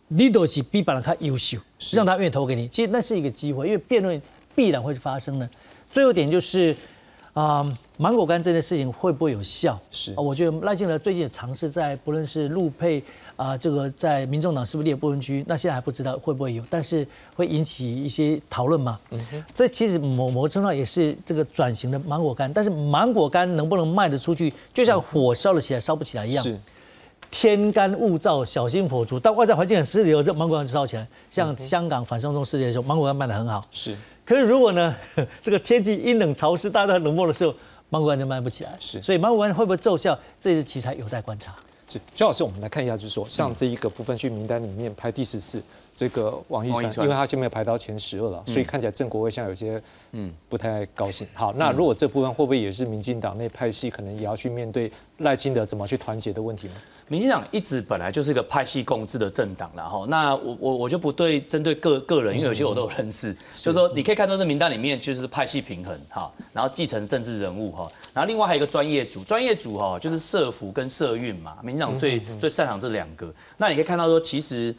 [0.09, 1.59] 你都是比别人他优秀，
[1.93, 4.21] 让他愿意投给你，其实那是一个机会，因为辩论
[4.55, 5.49] 必然会发生的。
[5.91, 6.75] 最后一点就是，
[7.35, 7.67] 啊，
[7.97, 9.79] 芒果干这件事情会不会有效？
[9.91, 13.01] 是啊，我觉得赖清德最近也尝试在不论是陆配
[13.37, 18.99] 啊，这个在民众党是不是列不分区，那现在还不知道会不会有，但是会引起一些讨论嘛。
[19.11, 26.43] 嗯哼，这其实某某程度上也是这个转型的芒果干，但是芒果干能不能卖得出去，就像火烧了起来烧不起来一样。
[26.43, 26.59] 是，
[27.31, 29.21] 天干物燥，小心火烛。
[29.21, 31.07] 但外在环境很湿的时候，这芒果干烧起来。
[31.31, 33.65] 像香港反送中事件的时候，芒果干卖得很好。
[33.71, 33.97] 是。
[34.25, 34.95] 可是如果呢，
[35.43, 37.55] 这个天气阴冷潮湿，大家冷漠的时候，
[37.95, 38.77] 芒果干就卖不起来。
[38.81, 41.55] 是，所以芒果干会不会奏效，这次奇才有待观察。
[41.89, 45.63] 是，周老师，我们来看一下，就是说，像这一个部分区名单里面排第十四，
[45.95, 49.81] 这个王一川，因为他现在排到前十二了，所以看起来郑国会现在有些
[50.11, 51.25] 嗯不太高兴。
[51.35, 56.75] 好，那如果这部分会不会也是民进党内派系可能也要去面对赖清德怎么去团结的问题呢？
[57.09, 73.33] 民进党一直本来就是一个派系共治的政党然后那我我我就不对针对个个人，因为有些我都有认识，就是说你可以看到这名单里面就是派系平衡哈，然后继承政治人物哈，然后另外还有一个专业组，专业组哈就是社服跟社运嘛，民进党最最擅长这两个。
[73.59, 74.75] 那你可以看到说，其实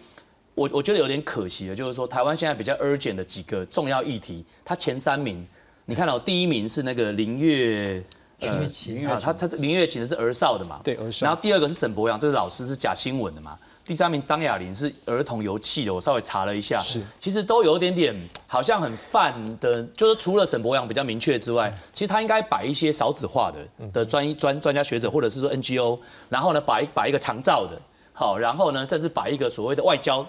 [0.55, 5.45] 我我觉得有点可惜的，就是说台湾现在比较 urgent 的几个重要议题，它前三名，
[5.86, 8.03] 你看到第一名是那个林月。
[8.41, 10.81] 呃，他他林月琴的是儿少的嘛？
[10.83, 11.25] 对，儿少。
[11.25, 13.57] 然后第二个是沈博阳，这是老师，是假新闻的嘛？
[13.86, 27.79] 第三名张雅玲是儿童游戏的，我稍微查了一下，是，其实都有点点好像很泛的，就是除了沈博阳比较明确之外，其实他应该摆一些少子化的的专专专家学者，或者是说 NGO，然后呢，摆摆一个长照的，
[28.11, 30.25] 好，然后呢，甚至摆一个所谓的外交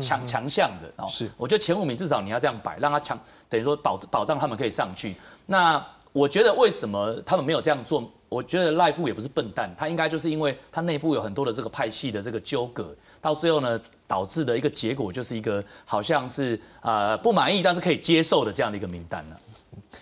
[0.00, 5.14] 强强项的，哦，是，我觉得前五名至少你要这样摆，让他强，等于说保保障他们可以上去，
[5.46, 5.84] 那。
[6.12, 8.10] 我觉得为什么他们没有这样做？
[8.28, 19.36] 我觉得赖富也不是笨蛋，他应该就是因为他内部有很多的这个派系的这个纠葛，到最后呢，导致的一个结果就是一个好像是呃不满意但是可以接受的这样的一个名单呢。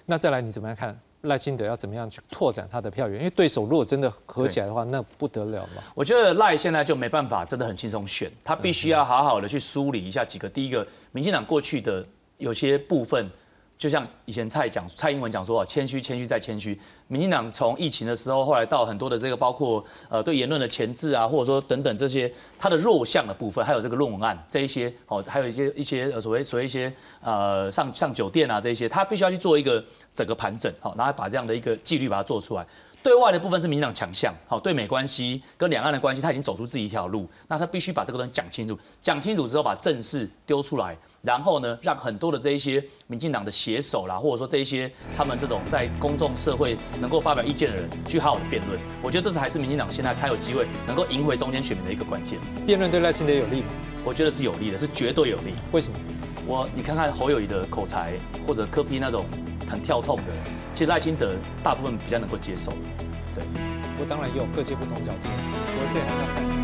[0.05, 3.19] 那再来你怎么样看赖清德要怎么样去拓展他的票源？
[3.19, 5.83] 因为对手如果真的合起来的话，那不得了嘛。
[5.95, 10.49] 我觉得赖现在就没办法真的很轻松选，他必须要好好的去梳理一下几个。
[10.49, 12.05] 第一个，民进党过去的
[12.37, 13.31] 有些部分。
[13.79, 16.79] 就像以前蔡讲蔡英文讲说啊，谦虚谦虚再谦虚。
[17.07, 32.67] 民进党从疫情的时候，后来到很多的这个包括呃对言论的前置啊，或者说等等这些它的弱项的部分，还有这个论文案这一些哦，还有一些一些呃所谓所谓一些呃上上酒店啊这一些，他必须要去做一个整个盘整，好，然后把这样的一个纪律把它做出来。
[33.03, 40.97] 对外的部分是民进党强项，好，对美关系跟两岸的关系，他已经走出自己一条路，那他必须把这个东西讲清楚，讲清楚之后把正事丢出来。
[41.21, 48.79] 然后呢，让很多的这一些民进党的写手啦，或者说这一些他们这种在公众社会能够发表意见的人，去好好的辩论。
[49.03, 52.39] 我觉得这是还是民进党现在才有机会能够赢回中间选民的一个关键。
[52.65, 53.67] 辩论对赖清德有利吗？
[54.05, 55.55] 我觉得是有利的，是绝对有利。
[55.73, 55.99] 为什么？
[56.49, 58.15] 我你看看侯友谊的口才，
[58.47, 59.27] 或者柯批那种
[59.69, 60.23] 很跳痛的，
[60.73, 62.73] 其实赖清德大部分比较能够接受。
[63.35, 63.45] 对，
[64.01, 66.58] 我当然也有各界不同角度，我这还是要看。